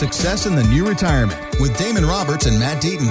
Success 0.00 0.46
in 0.46 0.54
the 0.54 0.64
New 0.64 0.88
Retirement 0.88 1.38
with 1.60 1.76
Damon 1.76 2.06
Roberts 2.06 2.46
and 2.46 2.58
Matt 2.58 2.82
Deaton. 2.82 3.10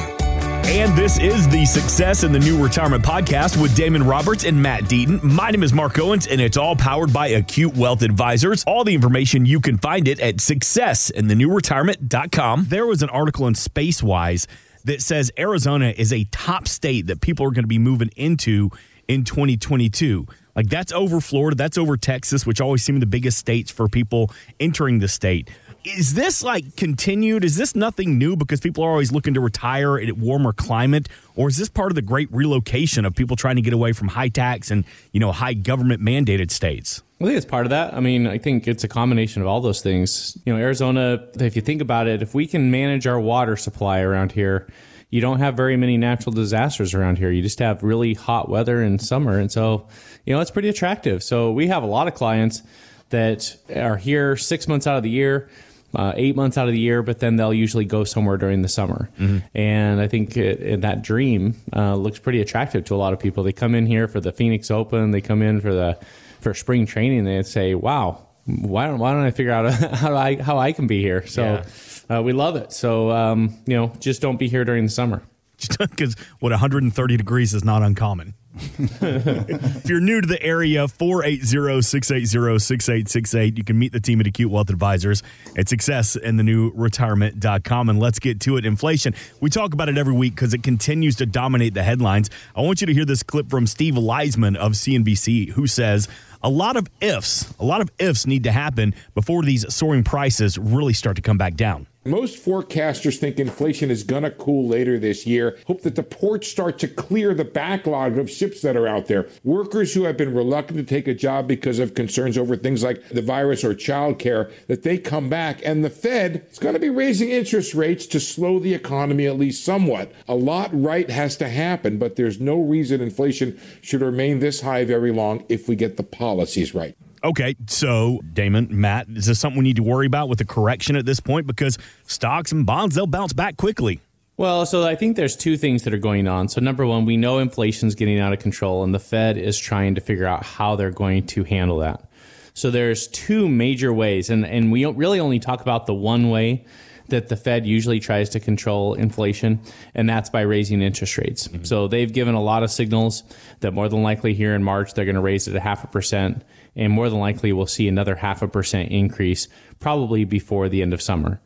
And 0.66 0.98
this 0.98 1.20
is 1.20 1.48
the 1.48 1.64
Success 1.64 2.24
in 2.24 2.32
the 2.32 2.40
New 2.40 2.60
Retirement 2.60 3.06
podcast 3.06 3.62
with 3.62 3.76
Damon 3.76 4.02
Roberts 4.02 4.44
and 4.44 4.60
Matt 4.60 4.86
Deaton. 4.86 5.22
My 5.22 5.52
name 5.52 5.62
is 5.62 5.72
Mark 5.72 6.00
Owens, 6.00 6.26
and 6.26 6.42
it's 6.42 6.58
all 6.58 6.76
powered 6.76 7.14
by 7.14 7.28
Acute 7.28 7.78
Wealth 7.78 8.02
Advisors. 8.02 8.64
All 8.64 8.84
the 8.84 8.96
information 8.96 9.46
you 9.46 9.60
can 9.60 9.78
find 9.78 10.08
it 10.08 10.20
at 10.20 10.38
successinthenewretirement.com. 10.38 12.66
There 12.70 12.88
was 12.88 13.04
an 13.04 13.10
article 13.10 13.46
in 13.46 13.54
Spacewise 13.54 14.48
that 14.86 15.04
says 15.04 15.32
Arizona 15.38 15.94
is 15.96 16.12
a 16.12 16.24
top 16.32 16.68
state 16.68 17.06
that 17.06 17.22
people 17.22 17.46
are 17.46 17.52
going 17.52 17.66
to 17.66 17.68
be 17.68 17.78
moving 17.78 18.10
into 18.16 18.72
in 19.08 19.26
2022. 19.26 20.26
Like 20.56 20.70
that's 20.70 20.92
over 20.92 21.22
Florida, 21.22 21.56
that's 21.56 21.78
over 21.78 21.98
Texas, 21.98 22.48
which 22.48 22.60
always 22.60 22.84
seem 22.84 23.00
the 23.00 23.06
biggest 23.06 23.38
states 23.38 23.70
for 23.70 23.88
people 23.88 24.32
entering 24.60 24.98
the 24.98 25.08
state 25.08 25.52
is 25.98 26.14
this 26.14 26.44
like 26.44 26.76
continued? 26.76 27.44
Is 27.44 27.56
this 27.56 27.76
nothing 27.76 28.18
new 28.18 28.36
because 28.36 28.60
people 28.60 28.84
are 28.84 28.90
always 28.90 29.12
looking 29.12 29.34
to 29.34 29.40
retire 29.40 29.98
in 29.98 30.10
a 30.10 30.14
warmer 30.14 30.54
climate, 30.54 31.10
or 31.36 31.50
is 31.50 31.58
this 31.58 31.70
part 31.70 31.92
of 31.92 31.96
the 31.96 32.02
great 32.02 32.32
relocation 32.32 33.06
of 33.06 33.16
people 33.16 33.36
trying 33.36 33.56
to 33.56 33.62
get 33.62 33.74
away 33.74 33.94
from 33.94 34.10
high 34.10 34.30
tax 34.30 34.72
and 34.72 34.86
you 35.12 35.20
know 35.20 35.32
high 35.32 35.54
government 35.54 36.02
mandated 36.02 36.52
states? 36.52 37.02
I 37.22 37.26
think 37.26 37.36
it's 37.36 37.46
part 37.46 37.66
of 37.66 37.72
that. 37.72 37.94
I 37.94 38.00
mean, 38.00 38.28
I 38.28 38.38
think 38.38 38.68
it's 38.68 38.84
a 38.84 38.88
combination 38.88 39.42
of 39.42 39.48
all 39.48 39.60
those 39.60 39.82
things. 39.82 40.38
You 40.46 40.54
know, 40.54 40.60
Arizona, 40.60 41.28
if 41.36 41.56
you 41.56 41.62
think 41.62 41.82
about 41.82 42.08
it, 42.08 42.22
if 42.22 42.34
we 42.34 42.48
can 42.48 42.72
manage 42.72 43.08
our 43.08 43.20
water 43.20 43.58
supply 43.58 44.00
around 44.00 44.32
here, 44.32 44.68
you 45.10 45.20
don't 45.20 45.40
have 45.40 45.58
very 45.58 45.76
many 45.76 45.98
natural 45.98 46.32
disasters 46.32 46.94
around 46.94 47.18
here. 47.18 47.30
You 47.32 47.42
just 47.42 47.60
have 47.60 47.84
really 47.84 48.14
hot 48.14 48.48
weather 48.48 48.82
in 48.82 49.00
summer. 49.00 49.38
And 49.38 49.52
so, 49.52 49.88
you 50.26 50.34
know, 50.34 50.40
it's 50.40 50.52
pretty 50.52 50.70
attractive. 50.70 51.24
So 51.24 51.52
we 51.52 51.68
have 51.68 51.84
a 51.84 51.88
lot 51.88 52.08
of 52.08 52.14
clients 52.14 52.62
that 53.10 53.58
are 53.76 53.98
here 53.98 54.38
six 54.38 54.68
months 54.68 54.88
out 54.88 54.98
of 54.98 55.04
the 55.04 55.10
year 55.10 55.50
uh, 55.96 56.14
eight 56.16 56.36
months 56.36 56.58
out 56.58 56.68
of 56.68 56.74
the 56.74 56.80
year, 56.80 57.02
but 57.02 57.20
then 57.20 57.36
they'll 57.36 57.54
usually 57.54 57.86
go 57.86 58.04
somewhere 58.04 58.38
during 58.38 58.62
the 58.62 58.68
summer. 58.68 59.10
Mm-hmm. 59.20 59.40
And 59.58 60.00
I 60.00 60.08
think 60.08 60.38
it, 60.38 60.62
it, 60.62 60.82
that 60.82 61.02
dream 61.02 61.56
uh, 61.76 61.96
looks 61.96 62.20
pretty 62.20 62.42
attractive 62.42 62.86
to 62.86 62.96
a 62.96 62.98
lot 62.98 63.14
of 63.14 63.20
people. 63.20 63.44
They 63.44 63.54
come 63.54 63.76
in 63.76 63.86
here 63.86 64.08
for 64.08 64.20
the 64.20 64.32
Phoenix 64.32 64.70
Open, 64.72 65.12
they 65.12 65.22
come 65.22 65.42
in 65.42 65.62
for 65.62 65.74
the 65.74 65.98
for 66.42 66.54
spring 66.54 66.86
training, 66.86 67.26
they 67.26 67.44
say, 67.44 67.76
"Wow, 67.76 68.26
why 68.46 68.88
don't 68.88 69.00
why 69.00 69.12
don't 69.12 69.24
I 69.24 69.32
figure 69.32 69.52
out 69.52 69.74
how 69.96 70.16
I 70.16 70.42
how 70.42 70.58
I 70.58 70.72
can 70.72 70.88
be 70.88 71.02
here?" 71.02 71.26
So 71.26 71.64
yeah. 72.10 72.18
uh, 72.18 72.22
we 72.22 72.34
love 72.34 72.56
it. 72.56 72.72
So 72.72 73.12
um, 73.12 73.58
you 73.66 73.76
know, 73.76 73.92
just 74.00 74.22
don't 74.22 74.38
be 74.38 74.48
here 74.48 74.64
during 74.64 74.86
the 74.86 74.92
summer. 74.92 75.22
Because 75.78 76.16
what 76.40 76.52
130 76.54 77.18
degrees 77.18 77.54
is 77.54 77.66
not 77.66 77.84
uncommon 77.84 78.34
if 78.60 79.90
you're 79.90 80.00
new 80.00 80.22
to 80.22 80.28
the 80.28 80.42
area, 80.42 80.86
480-680-6868. 80.86 83.58
You 83.58 83.64
can 83.64 83.80
meet 83.80 83.92
the 83.92 84.00
team 84.00 84.20
at 84.20 84.28
Acute 84.28 84.52
Wealth 84.52 84.70
Advisors 84.70 85.24
at 85.58 85.68
success 85.70 86.16
in 86.16 86.38
the 86.38 86.44
new 86.44 86.72
retirement.com. 86.76 87.90
And 87.90 88.00
let's 88.00 88.20
get 88.20 88.40
to 88.42 88.58
it. 88.58 88.66
Inflation. 88.66 89.16
We 89.42 89.50
talk 89.50 89.74
about 89.74 89.90
it 89.90 89.98
every 89.98 90.14
week 90.14 90.36
because 90.36 90.54
it 90.54 90.62
continues 90.64 91.16
to 91.18 91.26
dominate 91.26 91.74
the 91.74 91.84
headlines. 91.84 92.30
I 92.56 92.62
want 92.62 92.80
you 92.82 92.88
to 92.88 92.94
hear 92.94 93.06
this 93.06 93.24
clip 93.24 93.50
from 93.50 93.68
Steve 93.68 93.96
Liesman 93.96 94.56
of 94.56 94.72
CNBC, 94.74 95.50
who 95.52 95.68
says 95.68 96.08
a 96.42 96.50
lot 96.50 96.78
of 96.78 96.88
ifs, 97.02 97.54
a 97.60 97.66
lot 97.66 97.82
of 97.82 97.92
ifs 98.00 98.26
need 98.26 98.46
to 98.46 98.52
happen 98.52 98.96
before 99.14 99.44
these 99.44 99.72
soaring 99.74 100.04
prices 100.04 100.58
really 100.58 100.94
start 100.94 101.18
to 101.18 101.22
come 101.22 101.38
back 101.38 101.56
down. 101.56 101.86
Most 102.06 102.44
forecasters 102.44 103.18
think 103.18 103.40
inflation 103.40 103.92
is 103.92 104.04
going 104.04 104.24
to 104.24 104.32
cool 104.32 104.66
later 104.66 104.98
this 104.98 105.28
year. 105.28 105.58
Hope 105.68 105.82
that 105.82 105.96
the 105.96 106.04
ports 106.04 106.48
start 106.48 106.80
to 106.80 106.88
clear 106.88 107.34
the 107.34 107.44
backlog 107.44 108.18
of 108.18 108.32
ships 108.32 108.62
that 108.62 108.78
are 108.78 108.88
out 108.88 109.08
there. 109.08 109.28
Workers 109.44 109.94
who 109.94 110.04
have 110.04 110.16
been 110.16 110.34
reluctant 110.34 110.78
to 110.80 110.86
take 110.86 111.10
a 111.10 111.14
job 111.14 111.46
because 111.46 111.78
of 111.78 111.96
concerns 111.96 112.38
over 112.38 112.56
things 112.56 112.84
like 112.84 113.06
the 113.10 113.22
virus 113.22 113.66
or 113.66 113.76
childcare, 113.76 114.50
that 114.68 114.84
they 114.84 114.98
come 114.98 115.28
back. 115.28 115.62
And 115.66 115.84
the 115.84 115.90
Fed 115.90 116.48
is 116.50 116.58
going 116.58 116.74
to 116.74 116.80
be 116.80 116.90
raising 116.90 117.32
interest 117.32 117.74
rates 117.74 118.06
to 118.08 118.20
slow 118.22 118.60
the 118.60 118.74
economy 118.74 119.26
at 119.26 119.38
least 119.38 119.66
somewhat. 119.66 120.10
A 120.30 120.36
lot 120.36 120.70
right 120.72 121.10
has 121.10 121.36
to 121.38 121.50
happen, 121.50 121.98
but 121.98 122.16
there's 122.16 122.40
no 122.40 122.62
reason 122.62 123.02
inflation 123.02 123.60
should 123.82 124.02
remain 124.02 124.40
this 124.40 124.62
high 124.62 124.86
very 124.86 125.12
long 125.12 125.44
if 125.50 125.68
we 125.68 125.76
get 125.76 125.98
the 125.98 126.04
policies 126.04 126.74
right. 126.74 126.96
Okay, 127.24 127.56
so 127.68 128.22
Damon, 128.34 128.68
Matt, 128.72 129.08
is 129.10 129.26
this 129.26 129.40
something 129.40 129.60
we 129.60 129.64
need 129.64 129.76
to 129.76 129.84
worry 129.84 130.06
about 130.06 130.30
with 130.30 130.40
the 130.40 130.46
correction 130.46 130.96
at 130.96 131.06
this 131.06 131.20
point? 131.20 131.48
Because 131.48 131.78
stocks 132.08 132.52
and 132.52 132.66
bonds, 132.66 132.96
they'll 132.96 133.08
bounce 133.08 133.34
back 133.34 133.58
quickly. 133.58 134.00
Well, 134.38 134.66
so 134.66 134.88
I 134.88 134.96
think 134.96 135.18
there's 135.18 135.36
two 135.36 135.58
things 135.58 135.84
that 135.84 135.94
are 135.94 135.98
going 135.98 136.26
on. 136.26 136.48
So 136.48 136.62
number 136.62 136.86
one, 136.86 137.06
we 137.06 137.18
know 137.18 137.40
inflation's 137.40 137.94
getting 137.94 138.20
out 138.20 138.32
of 138.32 138.40
control, 138.40 138.86
and 138.86 138.96
the 138.96 139.00
Fed 139.00 139.38
is 139.38 139.60
trying 139.60 139.96
to 139.96 140.02
figure 140.02 140.26
out 140.26 140.46
how 140.46 140.78
they're 140.78 140.92
going 140.92 141.26
to 141.28 141.44
handle 141.44 141.80
that. 141.80 142.10
So 142.54 142.72
there's 142.72 143.08
two 143.10 143.50
major 143.50 143.92
ways, 143.94 144.30
and 144.30 144.46
and 144.46 144.72
we 144.72 144.86
really 144.86 145.20
only 145.20 145.40
talk 145.40 145.60
about 145.62 145.88
the 145.88 145.94
one 145.94 146.30
way 146.30 146.66
that 147.10 147.28
the 147.28 147.36
Fed 147.36 147.66
usually 147.66 148.00
tries 148.00 148.30
to 148.30 148.40
control 148.40 148.94
inflation, 148.94 149.60
and 149.94 150.08
that's 150.08 150.30
by 150.30 150.42
raising 150.42 150.82
interest 150.82 151.18
rates. 151.18 151.48
Mm-hmm. 151.48 151.64
So 151.64 151.88
they've 151.88 152.12
given 152.12 152.36
a 152.36 152.42
lot 152.42 152.64
of 152.64 152.72
signals 152.72 153.24
that 153.60 153.74
more 153.74 153.90
than 153.90 154.04
likely 154.04 154.34
here 154.34 154.56
in 154.56 154.64
March 154.64 154.94
they're 154.94 155.06
going 155.06 155.16
to 155.16 155.22
raise 155.22 155.48
it 155.48 155.56
a 155.56 155.60
half 155.60 155.84
a 155.84 155.88
percent 155.88 156.44
and 156.80 156.94
more 156.94 157.10
than 157.10 157.20
likely 157.20 157.52
we'll 157.52 157.68
see 157.68 157.88
another 157.88 158.16
half 158.16 158.42
a 158.42 158.48
percent 158.48 158.90
increase 158.90 159.50
probably 159.80 160.24
before 160.24 160.70
the 160.70 160.82
end 160.82 160.94
of 160.94 161.02
summer. 161.02 161.42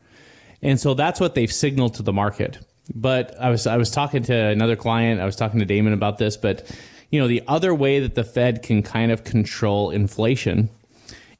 And 0.62 0.80
so 0.80 0.94
that's 0.94 1.20
what 1.20 1.34
they've 1.34 1.52
signaled 1.52 1.94
to 1.94 2.02
the 2.02 2.12
market. 2.12 2.58
But 2.94 3.38
I 3.40 3.50
was 3.50 3.66
I 3.66 3.76
was 3.76 3.90
talking 3.90 4.22
to 4.24 4.34
another 4.34 4.76
client, 4.76 5.20
I 5.20 5.24
was 5.24 5.36
talking 5.36 5.58
to 5.58 5.66
Damon 5.66 5.92
about 5.92 6.18
this, 6.18 6.36
but 6.36 6.70
you 7.10 7.20
know, 7.20 7.26
the 7.26 7.42
other 7.48 7.74
way 7.74 8.00
that 8.00 8.14
the 8.14 8.24
Fed 8.24 8.62
can 8.62 8.82
kind 8.82 9.10
of 9.10 9.24
control 9.24 9.90
inflation 9.90 10.70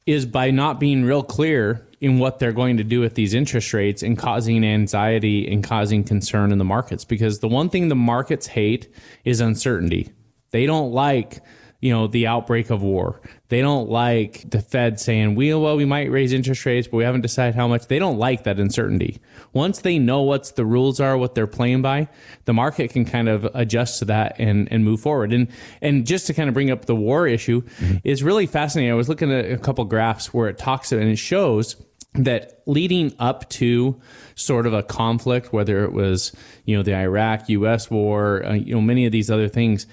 is 0.07 0.27
by 0.27 0.51
not 0.51 0.81
being 0.81 1.05
real 1.05 1.23
clear 1.23 1.87
in 2.01 2.19
what 2.19 2.39
they're 2.39 2.53
going 2.53 2.77
to 2.77 2.85
do 2.85 3.01
with 3.01 3.15
these 3.15 3.33
interest 3.33 3.73
rates 3.73 4.03
and 4.03 4.19
causing 4.19 4.65
anxiety 4.65 5.51
and 5.51 5.65
causing 5.65 6.05
concern 6.05 6.53
in 6.53 6.59
the 6.59 6.65
markets 6.65 7.05
because 7.05 7.39
the 7.39 7.49
one 7.49 7.71
thing 7.71 7.89
the 7.89 7.95
markets 7.95 8.47
hate 8.47 8.93
is 9.25 9.41
uncertainty. 9.41 10.13
They 10.51 10.67
don't 10.67 10.93
like 10.93 11.41
you 11.85 11.91
know 11.91 12.07
the 12.07 12.27
outbreak 12.27 12.71
of 12.71 12.83
war. 12.83 13.21
They 13.51 13.61
don't 13.61 13.91
like 13.91 14.49
the 14.49 14.63
Fed 14.63 14.99
saying, 14.99 15.35
"We 15.35 15.53
well, 15.53 15.77
we 15.77 15.85
might 15.85 16.11
raise 16.11 16.33
interest 16.33 16.65
rates, 16.65 16.89
but 16.89 16.97
we 16.97 17.05
haven't 17.05 17.21
decided 17.21 17.55
how 17.55 17.69
much." 17.69 17.89
They 17.89 17.99
don't 17.99 18.17
like 18.17 18.45
that 18.45 18.59
uncertainty. 18.59 19.21
Once 19.53 19.81
they 19.81 19.99
know 19.99 20.23
what 20.23 20.57
the 20.57 20.65
rules 20.65 20.99
are, 20.99 21.19
what 21.19 21.35
they're 21.35 21.47
playing 21.47 21.83
by, 21.83 22.09
the 22.47 22.55
market 22.55 22.91
can 22.91 23.05
kind 23.05 23.29
of 23.29 23.45
adjust 23.53 23.99
to 23.99 24.07
that 24.07 24.37
and 24.39 24.67
and 24.73 24.83
move 24.83 25.01
forward. 25.01 25.35
And 25.35 25.49
and 25.83 26.07
just 26.07 26.27
to 26.29 26.33
kind 26.33 26.49
of 26.49 26.55
bring 26.55 26.71
up 26.71 26.87
the 26.87 26.97
war 26.97 27.29
issue 27.29 27.61
mm-hmm. 27.61 27.99
is 28.03 28.23
really 28.23 28.47
fascinating. 28.47 28.91
I 28.91 28.95
was 28.95 29.11
looking 29.11 29.31
at 29.31 29.53
a 29.53 29.59
couple 29.59 29.85
graphs 29.85 30.33
where 30.33 30.49
it 30.49 30.57
talks 30.57 30.91
and 30.91 31.03
it 31.03 31.17
shows 31.17 31.77
that 32.15 32.63
leading 32.65 33.13
up 33.19 33.47
to 33.51 34.01
sort 34.37 34.67
of 34.67 34.73
a 34.73 34.83
conflict, 34.83 35.53
whether 35.53 35.85
it 35.85 35.93
was 35.93 36.33
you 36.65 36.79
know 36.79 36.83
the 36.83 36.95
Iraq 36.95 37.51
U.S. 37.51 37.91
war, 37.91 38.43
uh, 38.47 38.55
you 38.55 38.75
know 38.75 38.81
many 38.81 39.05
of 39.05 39.13
these 39.13 39.31
other 39.31 39.49
things 39.49 39.87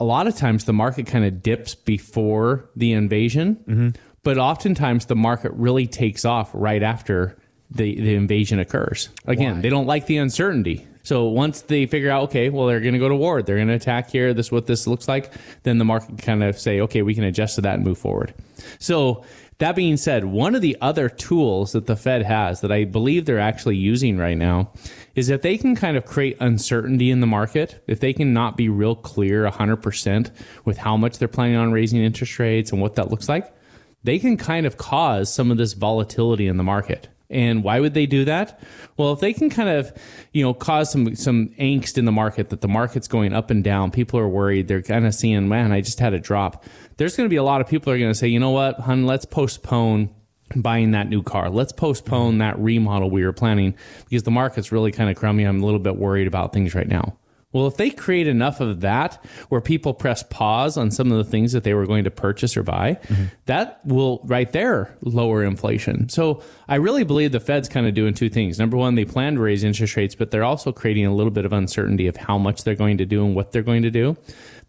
a 0.00 0.04
lot 0.04 0.26
of 0.26 0.34
times 0.34 0.64
the 0.64 0.72
market 0.72 1.06
kind 1.06 1.24
of 1.24 1.42
dips 1.42 1.74
before 1.74 2.70
the 2.74 2.92
invasion, 2.92 3.56
mm-hmm. 3.56 3.88
but 4.22 4.38
oftentimes 4.38 5.06
the 5.06 5.14
market 5.14 5.52
really 5.52 5.86
takes 5.86 6.24
off 6.24 6.50
right 6.54 6.82
after 6.82 7.38
the, 7.70 8.00
the 8.00 8.14
invasion 8.14 8.58
occurs. 8.58 9.10
Again, 9.26 9.56
Why? 9.56 9.60
they 9.60 9.68
don't 9.68 9.86
like 9.86 10.06
the 10.06 10.16
uncertainty. 10.16 10.86
So 11.02 11.28
once 11.28 11.62
they 11.62 11.86
figure 11.86 12.10
out, 12.10 12.24
okay, 12.24 12.50
well, 12.50 12.66
they're 12.66 12.80
going 12.80 12.94
to 12.94 12.98
go 12.98 13.08
to 13.08 13.16
war, 13.16 13.42
they're 13.42 13.56
going 13.56 13.68
to 13.68 13.74
attack 13.74 14.10
here, 14.10 14.34
this 14.34 14.46
is 14.46 14.52
what 14.52 14.66
this 14.66 14.86
looks 14.86 15.08
like, 15.08 15.32
then 15.62 15.78
the 15.78 15.84
market 15.84 16.18
kind 16.18 16.42
of 16.42 16.58
say, 16.58 16.80
okay, 16.80 17.02
we 17.02 17.14
can 17.14 17.24
adjust 17.24 17.56
to 17.56 17.60
that 17.62 17.74
and 17.74 17.84
move 17.84 17.98
forward. 17.98 18.34
So 18.78 19.24
that 19.58 19.76
being 19.76 19.98
said, 19.98 20.24
one 20.24 20.54
of 20.54 20.62
the 20.62 20.76
other 20.80 21.10
tools 21.10 21.72
that 21.72 21.86
the 21.86 21.96
Fed 21.96 22.22
has 22.22 22.62
that 22.62 22.72
I 22.72 22.84
believe 22.84 23.26
they're 23.26 23.38
actually 23.38 23.76
using 23.76 24.16
right 24.16 24.36
now 24.36 24.72
is 25.14 25.28
if 25.28 25.42
they 25.42 25.58
can 25.58 25.76
kind 25.76 25.98
of 25.98 26.06
create 26.06 26.38
uncertainty 26.40 27.10
in 27.10 27.20
the 27.20 27.26
market, 27.26 27.82
if 27.86 28.00
they 28.00 28.14
can 28.14 28.32
not 28.32 28.56
be 28.56 28.70
real 28.70 28.94
clear 28.94 29.46
100% 29.46 30.30
with 30.64 30.78
how 30.78 30.96
much 30.96 31.18
they're 31.18 31.28
planning 31.28 31.56
on 31.56 31.72
raising 31.72 32.02
interest 32.02 32.38
rates 32.38 32.72
and 32.72 32.80
what 32.80 32.94
that 32.94 33.10
looks 33.10 33.28
like, 33.28 33.54
they 34.02 34.18
can 34.18 34.38
kind 34.38 34.64
of 34.64 34.78
cause 34.78 35.32
some 35.32 35.50
of 35.50 35.58
this 35.58 35.74
volatility 35.74 36.46
in 36.46 36.56
the 36.56 36.62
market. 36.62 37.08
And 37.30 37.62
why 37.62 37.80
would 37.80 37.94
they 37.94 38.06
do 38.06 38.24
that? 38.24 38.60
Well, 38.96 39.12
if 39.12 39.20
they 39.20 39.32
can 39.32 39.50
kind 39.50 39.68
of, 39.68 39.92
you 40.32 40.42
know, 40.42 40.52
cause 40.52 40.90
some 40.90 41.14
some 41.14 41.50
angst 41.60 41.96
in 41.96 42.04
the 42.04 42.12
market 42.12 42.50
that 42.50 42.60
the 42.60 42.68
market's 42.68 43.08
going 43.08 43.32
up 43.32 43.50
and 43.50 43.62
down, 43.62 43.90
people 43.90 44.18
are 44.18 44.28
worried. 44.28 44.68
They're 44.68 44.82
kind 44.82 45.06
of 45.06 45.14
seeing, 45.14 45.48
man, 45.48 45.72
I 45.72 45.80
just 45.80 46.00
had 46.00 46.12
a 46.12 46.18
drop. 46.18 46.64
There's 46.96 47.16
going 47.16 47.28
to 47.28 47.30
be 47.30 47.36
a 47.36 47.42
lot 47.42 47.60
of 47.60 47.68
people 47.68 47.92
are 47.92 47.98
going 47.98 48.10
to 48.10 48.18
say, 48.18 48.28
you 48.28 48.40
know 48.40 48.50
what, 48.50 48.80
hun, 48.80 49.06
let's 49.06 49.24
postpone 49.24 50.10
buying 50.56 50.90
that 50.90 51.08
new 51.08 51.22
car. 51.22 51.48
Let's 51.48 51.72
postpone 51.72 52.38
that 52.38 52.58
remodel 52.58 53.10
we 53.10 53.24
were 53.24 53.32
planning 53.32 53.74
because 54.04 54.24
the 54.24 54.30
market's 54.30 54.72
really 54.72 54.92
kind 54.92 55.08
of 55.08 55.16
crummy. 55.16 55.44
I'm 55.44 55.62
a 55.62 55.64
little 55.64 55.80
bit 55.80 55.96
worried 55.96 56.26
about 56.26 56.52
things 56.52 56.74
right 56.74 56.88
now. 56.88 57.16
Well, 57.52 57.66
if 57.66 57.76
they 57.76 57.90
create 57.90 58.28
enough 58.28 58.60
of 58.60 58.80
that 58.82 59.24
where 59.48 59.60
people 59.60 59.92
press 59.92 60.22
pause 60.22 60.76
on 60.76 60.92
some 60.92 61.10
of 61.10 61.18
the 61.18 61.24
things 61.24 61.52
that 61.52 61.64
they 61.64 61.74
were 61.74 61.86
going 61.86 62.04
to 62.04 62.10
purchase 62.10 62.56
or 62.56 62.62
buy, 62.62 62.98
mm-hmm. 63.02 63.24
that 63.46 63.80
will 63.84 64.20
right 64.24 64.50
there 64.52 64.96
lower 65.02 65.42
inflation. 65.42 66.08
So 66.08 66.42
I 66.68 66.76
really 66.76 67.02
believe 67.02 67.32
the 67.32 67.40
Fed's 67.40 67.68
kind 67.68 67.88
of 67.88 67.94
doing 67.94 68.14
two 68.14 68.28
things. 68.28 68.58
Number 68.58 68.76
one, 68.76 68.94
they 68.94 69.04
plan 69.04 69.34
to 69.34 69.40
raise 69.40 69.64
interest 69.64 69.96
rates, 69.96 70.14
but 70.14 70.30
they're 70.30 70.44
also 70.44 70.70
creating 70.70 71.06
a 71.06 71.14
little 71.14 71.32
bit 71.32 71.44
of 71.44 71.52
uncertainty 71.52 72.06
of 72.06 72.16
how 72.16 72.38
much 72.38 72.62
they're 72.62 72.76
going 72.76 72.98
to 72.98 73.06
do 73.06 73.24
and 73.24 73.34
what 73.34 73.50
they're 73.50 73.62
going 73.62 73.82
to 73.82 73.90
do 73.90 74.16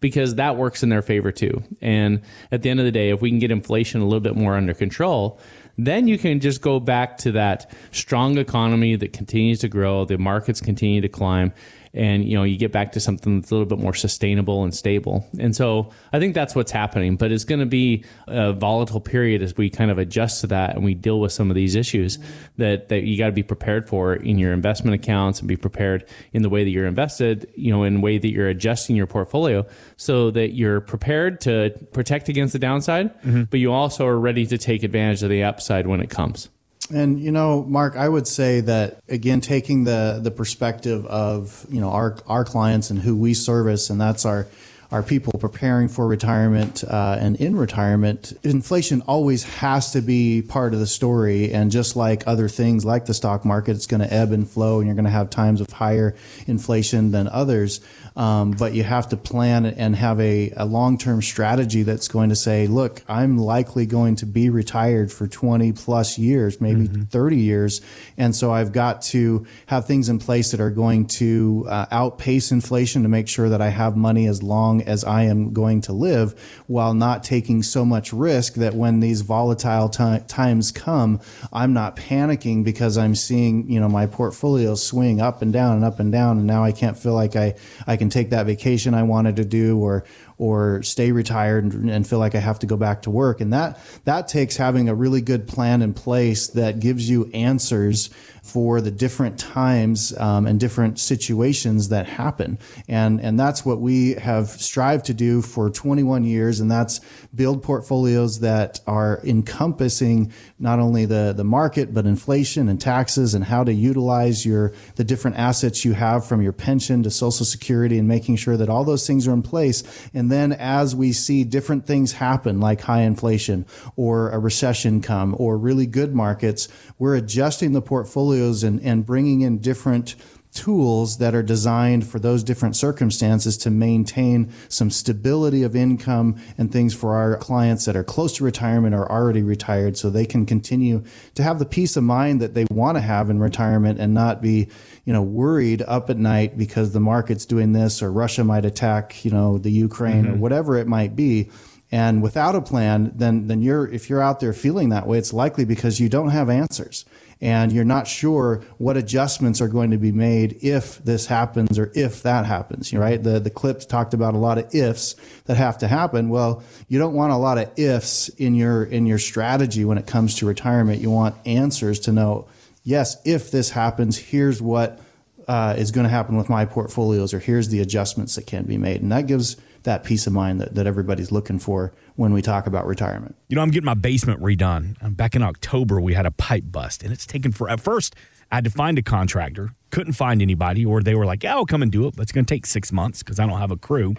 because 0.00 0.34
that 0.34 0.56
works 0.56 0.82
in 0.82 0.88
their 0.88 1.00
favor 1.00 1.30
too. 1.32 1.62
And 1.80 2.20
at 2.50 2.62
the 2.62 2.70
end 2.70 2.80
of 2.80 2.84
the 2.84 2.92
day, 2.92 3.10
if 3.10 3.22
we 3.22 3.30
can 3.30 3.38
get 3.38 3.50
inflation 3.50 4.02
a 4.02 4.04
little 4.04 4.20
bit 4.20 4.34
more 4.34 4.56
under 4.56 4.74
control, 4.74 5.38
then 5.78 6.08
you 6.08 6.18
can 6.18 6.40
just 6.40 6.60
go 6.60 6.78
back 6.80 7.16
to 7.18 7.32
that 7.32 7.70
strong 7.92 8.36
economy 8.36 8.96
that 8.96 9.12
continues 9.12 9.60
to 9.60 9.68
grow, 9.68 10.04
the 10.04 10.18
markets 10.18 10.60
continue 10.60 11.00
to 11.00 11.08
climb, 11.08 11.52
and 11.94 12.24
you 12.24 12.36
know 12.36 12.42
you 12.42 12.56
get 12.56 12.72
back 12.72 12.92
to 12.92 13.00
something 13.00 13.40
that's 13.40 13.50
a 13.50 13.54
little 13.54 13.66
bit 13.66 13.78
more 13.78 13.94
sustainable 13.94 14.64
and 14.64 14.74
stable. 14.74 15.26
And 15.38 15.54
so 15.54 15.90
I 16.12 16.18
think 16.18 16.34
that's 16.34 16.54
what's 16.54 16.72
happening. 16.72 17.16
But 17.16 17.32
it's 17.32 17.44
going 17.44 17.60
to 17.60 17.66
be 17.66 18.04
a 18.26 18.52
volatile 18.52 19.00
period 19.00 19.42
as 19.42 19.56
we 19.56 19.68
kind 19.70 19.90
of 19.90 19.98
adjust 19.98 20.40
to 20.42 20.46
that 20.48 20.74
and 20.74 20.84
we 20.84 20.94
deal 20.94 21.20
with 21.20 21.32
some 21.32 21.50
of 21.50 21.54
these 21.54 21.74
issues 21.74 22.18
that 22.56 22.88
that 22.88 23.02
you 23.02 23.18
got 23.18 23.26
to 23.26 23.32
be 23.32 23.42
prepared 23.42 23.88
for 23.88 24.14
in 24.14 24.38
your 24.38 24.52
investment 24.52 24.94
accounts 24.94 25.40
and 25.40 25.48
be 25.48 25.56
prepared 25.56 26.06
in 26.32 26.42
the 26.42 26.48
way 26.48 26.64
that 26.64 26.70
you're 26.70 26.86
invested. 26.86 27.50
You 27.56 27.72
know, 27.72 27.84
in 27.84 27.94
the 27.94 28.00
way 28.00 28.18
that 28.18 28.30
you're 28.30 28.48
adjusting 28.48 28.96
your 28.96 29.06
portfolio 29.06 29.66
so 29.96 30.30
that 30.30 30.54
you're 30.54 30.80
prepared 30.80 31.40
to 31.42 31.70
protect 31.92 32.28
against 32.28 32.52
the 32.52 32.58
downside, 32.58 33.14
mm-hmm. 33.22 33.44
but 33.44 33.60
you 33.60 33.72
also 33.72 34.06
are 34.06 34.18
ready 34.18 34.46
to 34.46 34.58
take 34.58 34.82
advantage 34.82 35.22
of 35.22 35.30
the 35.30 35.42
upside 35.42 35.86
when 35.86 36.00
it 36.00 36.10
comes. 36.10 36.48
And 36.92 37.18
you 37.18 37.32
know, 37.32 37.62
Mark, 37.64 37.96
I 37.96 38.08
would 38.08 38.28
say 38.28 38.60
that 38.60 39.00
again, 39.08 39.40
taking 39.40 39.84
the 39.84 40.20
the 40.22 40.30
perspective 40.30 41.06
of 41.06 41.64
you 41.70 41.80
know 41.80 41.90
our 41.90 42.16
our 42.26 42.44
clients 42.44 42.90
and 42.90 43.00
who 43.00 43.16
we 43.16 43.34
service, 43.34 43.90
and 43.90 44.00
that's 44.00 44.24
our 44.24 44.46
our 44.92 45.02
people 45.02 45.32
preparing 45.38 45.88
for 45.88 46.06
retirement 46.06 46.84
uh, 46.84 47.16
and 47.18 47.36
in 47.36 47.56
retirement, 47.56 48.34
inflation 48.42 49.00
always 49.02 49.42
has 49.42 49.92
to 49.92 50.02
be 50.02 50.42
part 50.42 50.74
of 50.74 50.80
the 50.80 50.86
story. 50.86 51.50
And 51.50 51.70
just 51.70 51.96
like 51.96 52.24
other 52.26 52.46
things, 52.46 52.84
like 52.84 53.06
the 53.06 53.14
stock 53.14 53.46
market, 53.46 53.74
it's 53.74 53.86
going 53.86 54.02
to 54.02 54.12
ebb 54.12 54.32
and 54.32 54.48
flow, 54.48 54.78
and 54.78 54.86
you're 54.86 54.94
going 54.94 55.06
to 55.06 55.10
have 55.10 55.30
times 55.30 55.62
of 55.62 55.70
higher 55.70 56.14
inflation 56.46 57.10
than 57.10 57.26
others. 57.26 57.80
Um, 58.14 58.50
but 58.50 58.74
you 58.74 58.82
have 58.82 59.08
to 59.08 59.16
plan 59.16 59.64
and 59.64 59.96
have 59.96 60.20
a, 60.20 60.52
a 60.56 60.66
long 60.66 60.98
term 60.98 61.22
strategy 61.22 61.82
that's 61.82 62.08
going 62.08 62.28
to 62.28 62.36
say, 62.36 62.66
look, 62.66 63.02
I'm 63.08 63.38
likely 63.38 63.86
going 63.86 64.16
to 64.16 64.26
be 64.26 64.50
retired 64.50 65.10
for 65.10 65.26
20 65.26 65.72
plus 65.72 66.18
years, 66.18 66.60
maybe 66.60 66.88
mm-hmm. 66.88 67.04
30 67.04 67.36
years. 67.38 67.80
And 68.18 68.36
so 68.36 68.52
I've 68.52 68.72
got 68.72 69.00
to 69.02 69.46
have 69.66 69.86
things 69.86 70.10
in 70.10 70.18
place 70.18 70.50
that 70.50 70.60
are 70.60 70.70
going 70.70 71.06
to 71.06 71.64
uh, 71.68 71.86
outpace 71.90 72.52
inflation 72.52 73.02
to 73.04 73.08
make 73.08 73.28
sure 73.28 73.48
that 73.48 73.62
I 73.62 73.68
have 73.68 73.96
money 73.96 74.26
as 74.26 74.42
long 74.42 74.81
as 74.86 75.04
I 75.04 75.24
am 75.24 75.52
going 75.52 75.80
to 75.82 75.92
live 75.92 76.34
while 76.66 76.94
not 76.94 77.24
taking 77.24 77.62
so 77.62 77.84
much 77.84 78.12
risk 78.12 78.54
that 78.54 78.74
when 78.74 79.00
these 79.00 79.22
volatile 79.22 79.88
t- 79.88 80.24
times 80.26 80.70
come, 80.70 81.20
I'm 81.52 81.72
not 81.72 81.96
panicking 81.96 82.64
because 82.64 82.98
I'm 82.98 83.14
seeing, 83.14 83.70
you 83.70 83.80
know, 83.80 83.88
my 83.88 84.06
portfolio 84.06 84.74
swing 84.74 85.20
up 85.20 85.42
and 85.42 85.52
down 85.52 85.76
and 85.76 85.84
up 85.84 86.00
and 86.00 86.12
down. 86.12 86.38
And 86.38 86.46
now 86.46 86.64
I 86.64 86.72
can't 86.72 86.98
feel 86.98 87.14
like 87.14 87.36
I, 87.36 87.54
I 87.86 87.96
can 87.96 88.08
take 88.08 88.30
that 88.30 88.46
vacation 88.46 88.94
I 88.94 89.02
wanted 89.02 89.36
to 89.36 89.44
do 89.44 89.78
or 89.78 90.04
or 90.38 90.82
stay 90.82 91.12
retired 91.12 91.64
and, 91.64 91.88
and, 91.88 92.04
feel 92.04 92.18
like 92.18 92.34
I 92.34 92.40
have 92.40 92.58
to 92.60 92.66
go 92.66 92.76
back 92.76 93.02
to 93.02 93.10
work. 93.10 93.40
And 93.40 93.52
that 93.52 93.78
that 94.04 94.26
takes 94.26 94.56
having 94.56 94.88
a 94.88 94.94
really 94.94 95.20
good 95.20 95.46
plan 95.46 95.82
in 95.82 95.94
place 95.94 96.48
that 96.48 96.80
gives 96.80 97.08
you 97.08 97.30
answers 97.32 98.10
for 98.42 98.80
the 98.80 98.90
different 98.90 99.38
times 99.38 100.16
um, 100.18 100.46
and 100.46 100.58
different 100.58 100.98
situations 100.98 101.88
that 101.90 102.06
happen. 102.06 102.58
And, 102.88 103.20
and 103.20 103.38
that's 103.38 103.64
what 103.64 103.80
we 103.80 104.14
have 104.14 104.48
strived 104.48 105.06
to 105.06 105.14
do 105.14 105.42
for 105.42 105.70
21 105.70 106.24
years. 106.24 106.58
And 106.58 106.68
that's 106.68 107.00
build 107.34 107.62
portfolios 107.62 108.40
that 108.40 108.80
are 108.86 109.20
encompassing 109.22 110.32
not 110.58 110.80
only 110.80 111.06
the, 111.06 111.32
the 111.36 111.44
market, 111.44 111.94
but 111.94 112.04
inflation 112.04 112.68
and 112.68 112.80
taxes 112.80 113.34
and 113.34 113.44
how 113.44 113.62
to 113.62 113.72
utilize 113.72 114.44
your, 114.44 114.72
the 114.96 115.04
different 115.04 115.38
assets 115.38 115.84
you 115.84 115.92
have 115.92 116.26
from 116.26 116.42
your 116.42 116.52
pension 116.52 117.04
to 117.04 117.10
social 117.10 117.46
security 117.46 117.96
and 117.96 118.08
making 118.08 118.34
sure 118.36 118.56
that 118.56 118.68
all 118.68 118.84
those 118.84 119.06
things 119.06 119.28
are 119.28 119.32
in 119.32 119.42
place. 119.42 119.84
And 120.12 120.32
then 120.32 120.52
as 120.52 120.96
we 120.96 121.12
see 121.12 121.44
different 121.44 121.86
things 121.86 122.12
happen, 122.12 122.58
like 122.58 122.80
high 122.80 123.02
inflation 123.02 123.66
or 123.94 124.30
a 124.30 124.38
recession 124.40 125.00
come 125.00 125.36
or 125.38 125.56
really 125.56 125.86
good 125.86 126.12
markets, 126.12 126.68
we're 126.98 127.14
adjusting 127.14 127.72
the 127.72 127.82
portfolios 128.32 128.62
and, 128.62 128.80
and 128.82 129.04
bringing 129.04 129.42
in 129.42 129.58
different 129.58 130.14
tools 130.54 131.16
that 131.16 131.34
are 131.34 131.42
designed 131.42 132.06
for 132.06 132.18
those 132.18 132.44
different 132.44 132.76
circumstances 132.76 133.56
to 133.56 133.70
maintain 133.70 134.52
some 134.68 134.90
stability 134.90 135.62
of 135.62 135.74
income 135.74 136.36
and 136.58 136.70
things 136.70 136.92
for 136.92 137.14
our 137.14 137.38
clients 137.38 137.86
that 137.86 137.96
are 137.96 138.04
close 138.04 138.36
to 138.36 138.44
retirement 138.44 138.94
or 138.94 139.10
already 139.10 139.42
retired 139.42 139.96
so 139.96 140.10
they 140.10 140.26
can 140.26 140.44
continue 140.44 141.02
to 141.34 141.42
have 141.42 141.58
the 141.58 141.64
peace 141.64 141.96
of 141.96 142.04
mind 142.04 142.42
that 142.42 142.52
they 142.52 142.66
want 142.70 142.98
to 142.98 143.00
have 143.00 143.30
in 143.30 143.38
retirement 143.38 143.98
and 143.98 144.12
not 144.12 144.42
be 144.42 144.68
you 145.06 145.12
know 145.12 145.22
worried 145.22 145.82
up 145.86 146.10
at 146.10 146.18
night 146.18 146.58
because 146.58 146.92
the 146.92 147.00
market's 147.00 147.46
doing 147.46 147.72
this 147.72 148.02
or 148.02 148.12
Russia 148.12 148.44
might 148.44 148.66
attack 148.66 149.24
you 149.24 149.30
know 149.30 149.56
the 149.56 149.70
Ukraine 149.70 150.24
mm-hmm. 150.24 150.34
or 150.34 150.36
whatever 150.36 150.76
it 150.76 150.86
might 150.86 151.16
be 151.16 151.50
and 151.92 152.22
without 152.22 152.54
a 152.54 152.62
plan, 152.62 153.12
then 153.14 153.48
then 153.48 153.60
you're 153.60 153.86
if 153.86 154.08
you're 154.08 154.22
out 154.22 154.40
there 154.40 154.54
feeling 154.54 154.88
that 154.88 155.06
way, 155.06 155.18
it's 155.18 155.34
likely 155.34 155.66
because 155.66 156.00
you 156.00 156.08
don't 156.08 156.30
have 156.30 156.48
answers 156.48 157.04
and 157.42 157.72
you're 157.72 157.84
not 157.84 158.06
sure 158.06 158.62
what 158.78 158.96
adjustments 158.96 159.60
are 159.60 159.66
going 159.68 159.90
to 159.90 159.98
be 159.98 160.12
made 160.12 160.58
if 160.62 161.04
this 161.04 161.26
happens 161.26 161.76
or 161.76 161.90
if 161.94 162.22
that 162.22 162.46
happens. 162.46 162.94
Right? 162.94 163.22
The 163.22 163.40
the 163.40 163.50
clips 163.50 163.84
talked 163.84 164.14
about 164.14 164.34
a 164.34 164.38
lot 164.38 164.56
of 164.56 164.72
ifs 164.74 165.16
that 165.44 165.56
have 165.56 165.76
to 165.78 165.88
happen. 165.88 166.28
Well, 166.28 166.62
you 166.88 166.98
don't 166.98 167.14
want 167.14 167.32
a 167.32 167.36
lot 167.36 167.58
of 167.58 167.76
ifs 167.76 168.28
in 168.30 168.54
your 168.54 168.84
in 168.84 169.04
your 169.04 169.18
strategy 169.18 169.84
when 169.84 169.98
it 169.98 170.06
comes 170.06 170.36
to 170.36 170.46
retirement. 170.46 171.02
You 171.02 171.10
want 171.10 171.34
answers 171.44 171.98
to 172.00 172.12
know, 172.12 172.46
yes, 172.84 173.20
if 173.26 173.50
this 173.50 173.70
happens, 173.70 174.16
here's 174.16 174.62
what 174.62 175.00
uh, 175.48 175.74
is 175.76 175.90
going 175.90 176.04
to 176.04 176.10
happen 176.10 176.36
with 176.36 176.48
my 176.48 176.64
portfolios, 176.64 177.34
or 177.34 177.40
here's 177.40 177.68
the 177.68 177.80
adjustments 177.80 178.36
that 178.36 178.46
can 178.46 178.62
be 178.64 178.78
made, 178.78 179.02
and 179.02 179.10
that 179.10 179.26
gives 179.26 179.56
that 179.84 180.04
peace 180.04 180.26
of 180.26 180.32
mind 180.32 180.60
that, 180.60 180.74
that 180.74 180.86
everybody's 180.86 181.32
looking 181.32 181.58
for 181.58 181.92
when 182.16 182.32
we 182.32 182.42
talk 182.42 182.66
about 182.66 182.86
retirement. 182.86 183.36
You 183.48 183.56
know, 183.56 183.62
I'm 183.62 183.70
getting 183.70 183.86
my 183.86 183.94
basement 183.94 184.40
redone. 184.40 185.02
Um, 185.02 185.14
back 185.14 185.34
in 185.34 185.42
October, 185.42 186.00
we 186.00 186.14
had 186.14 186.26
a 186.26 186.30
pipe 186.30 186.64
bust, 186.66 187.02
and 187.02 187.12
it's 187.12 187.26
taken 187.26 187.52
for 187.52 187.68
at 187.68 187.80
first. 187.80 188.14
I 188.50 188.56
had 188.56 188.64
to 188.64 188.70
find 188.70 188.98
a 188.98 189.02
contractor, 189.02 189.74
couldn't 189.90 190.12
find 190.12 190.42
anybody, 190.42 190.84
or 190.84 191.02
they 191.02 191.14
were 191.14 191.24
like, 191.24 191.42
"Yeah, 191.42 191.54
I'll 191.54 191.66
come 191.66 191.82
and 191.82 191.90
do 191.90 192.06
it, 192.06 192.16
but 192.16 192.22
it's 192.22 192.32
going 192.32 192.44
to 192.44 192.54
take 192.54 192.66
six 192.66 192.92
months 192.92 193.22
because 193.22 193.38
I 193.38 193.46
don't 193.46 193.58
have 193.58 193.70
a 193.70 193.76
crew." 193.76 194.14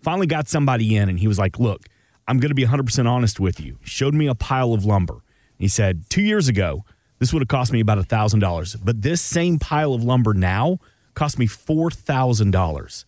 Finally, 0.00 0.26
got 0.26 0.48
somebody 0.48 0.94
in, 0.94 1.08
and 1.08 1.18
he 1.18 1.26
was 1.26 1.38
like, 1.38 1.58
"Look, 1.58 1.86
I'm 2.26 2.38
going 2.38 2.50
to 2.50 2.54
be 2.54 2.64
100 2.64 2.84
percent 2.84 3.08
honest 3.08 3.40
with 3.40 3.60
you." 3.60 3.78
Showed 3.82 4.14
me 4.14 4.26
a 4.26 4.34
pile 4.34 4.72
of 4.72 4.84
lumber. 4.84 5.22
He 5.58 5.68
said, 5.68 6.08
two 6.08 6.22
years 6.22 6.48
ago, 6.48 6.84
this 7.18 7.32
would 7.32 7.42
have 7.42 7.48
cost 7.48 7.72
me 7.72 7.80
about 7.80 7.98
a 7.98 8.04
thousand 8.04 8.40
dollars, 8.40 8.76
but 8.76 9.02
this 9.02 9.20
same 9.20 9.58
pile 9.58 9.92
of 9.92 10.04
lumber 10.04 10.34
now 10.34 10.78
cost 11.14 11.38
me 11.38 11.46
four 11.46 11.90
thousand 11.90 12.52
dollars. 12.52 13.04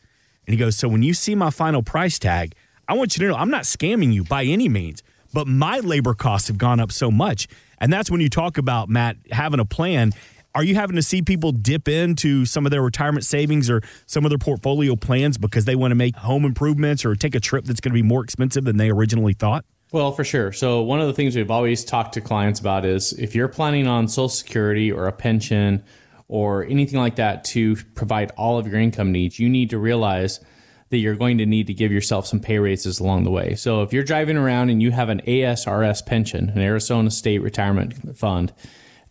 And 0.51 0.59
he 0.59 0.59
goes, 0.59 0.77
So 0.77 0.89
when 0.89 1.05
you 1.05 1.15
see 1.15 1.37
my 1.37 1.51
final 1.51 1.81
price 1.81 2.19
tag, 2.19 2.57
I 2.89 2.95
want 2.95 3.17
you 3.17 3.25
to 3.25 3.31
know 3.31 3.39
I'm 3.39 3.51
not 3.51 3.63
scamming 3.63 4.13
you 4.13 4.25
by 4.25 4.43
any 4.43 4.69
means, 4.69 5.01
but 5.33 5.47
my 5.47 5.79
labor 5.79 6.13
costs 6.13 6.49
have 6.49 6.59
gone 6.59 6.81
up 6.81 6.91
so 6.91 7.09
much. 7.09 7.47
And 7.79 7.93
that's 7.93 8.11
when 8.11 8.21
you 8.21 8.29
talk 8.29 8.59
about, 8.59 8.89
Matt, 8.89 9.17
having 9.31 9.61
a 9.61 9.65
plan. 9.65 10.11
Are 10.53 10.65
you 10.65 10.75
having 10.75 10.97
to 10.97 11.03
see 11.03 11.23
people 11.23 11.53
dip 11.53 11.87
into 11.87 12.47
some 12.47 12.67
of 12.67 12.73
their 12.73 12.83
retirement 12.83 13.25
savings 13.25 13.71
or 13.71 13.81
some 14.07 14.25
of 14.25 14.31
their 14.31 14.39
portfolio 14.39 14.97
plans 14.97 15.39
because 15.39 15.67
they 15.67 15.77
want 15.77 15.93
to 15.93 15.95
make 15.95 16.17
home 16.17 16.45
improvements 16.45 17.05
or 17.05 17.15
take 17.15 17.37
a 17.37 17.41
trip 17.41 17.65
that's 17.67 17.81
going 17.81 17.93
to 17.93 17.95
be 17.95 18.03
more 18.03 18.25
expensive 18.25 18.65
than 18.65 18.77
they 18.77 18.91
originally 18.91 19.35
thought? 19.35 19.65
Well, 19.93 20.11
for 20.11 20.25
sure. 20.25 20.51
So, 20.51 20.83
one 20.83 21.01
of 21.01 21.07
the 21.07 21.13
things 21.13 21.37
we've 21.37 21.49
always 21.49 21.85
talked 21.85 22.15
to 22.15 22.21
clients 22.21 22.59
about 22.59 22.85
is 22.85 23.13
if 23.13 23.37
you're 23.37 23.47
planning 23.47 23.87
on 23.87 24.09
Social 24.09 24.29
Security 24.29 24.91
or 24.91 25.07
a 25.07 25.13
pension 25.13 25.85
or 26.31 26.65
anything 26.65 27.01
like 27.01 27.17
that 27.17 27.43
to 27.43 27.75
provide 27.97 28.31
all 28.37 28.57
of 28.57 28.65
your 28.65 28.79
income 28.79 29.11
needs, 29.11 29.41
you 29.41 29.49
need 29.49 29.69
to 29.69 29.79
realize 29.79 30.39
that 30.91 30.99
you're 30.99 31.17
going 31.17 31.39
to 31.39 31.45
need 31.45 31.67
to 31.67 31.75
give 31.75 31.91
yourself 31.91 32.25
some 32.25 32.39
pay 32.39 32.61
raises 32.61 33.01
along 33.01 33.25
the 33.25 33.31
way. 33.33 33.57
So 33.57 33.83
if 33.83 33.93
you're 33.93 34.05
driving 34.05 34.37
around 34.37 34.71
and 34.71 34.81
you 34.81 34.93
have 34.93 35.09
an 35.09 35.23
ASRS 35.27 36.07
pension, 36.07 36.51
an 36.51 36.59
Arizona 36.59 37.11
State 37.11 37.43
Retirement 37.43 38.17
Fund, 38.17 38.53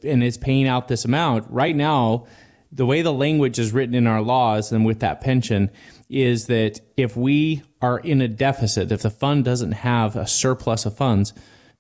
and 0.01 0.23
it's 0.23 0.37
paying 0.37 0.65
out 0.65 0.87
this 0.87 1.03
amount, 1.03 1.45
right 1.51 1.75
now, 1.75 2.25
the 2.71 2.85
way 2.85 3.01
the 3.01 3.11
language 3.11 3.59
is 3.59 3.73
written 3.73 3.95
in 3.95 4.07
our 4.07 4.21
laws 4.21 4.71
and 4.71 4.85
with 4.85 5.01
that 5.01 5.19
pension 5.19 5.69
is 6.09 6.47
that 6.47 6.79
if 6.95 7.17
we 7.17 7.63
are 7.81 7.99
in 7.99 8.21
a 8.21 8.29
deficit, 8.29 8.93
if 8.93 9.01
the 9.01 9.09
fund 9.09 9.43
doesn't 9.43 9.73
have 9.73 10.15
a 10.15 10.25
surplus 10.25 10.85
of 10.85 10.95
funds, 10.95 11.33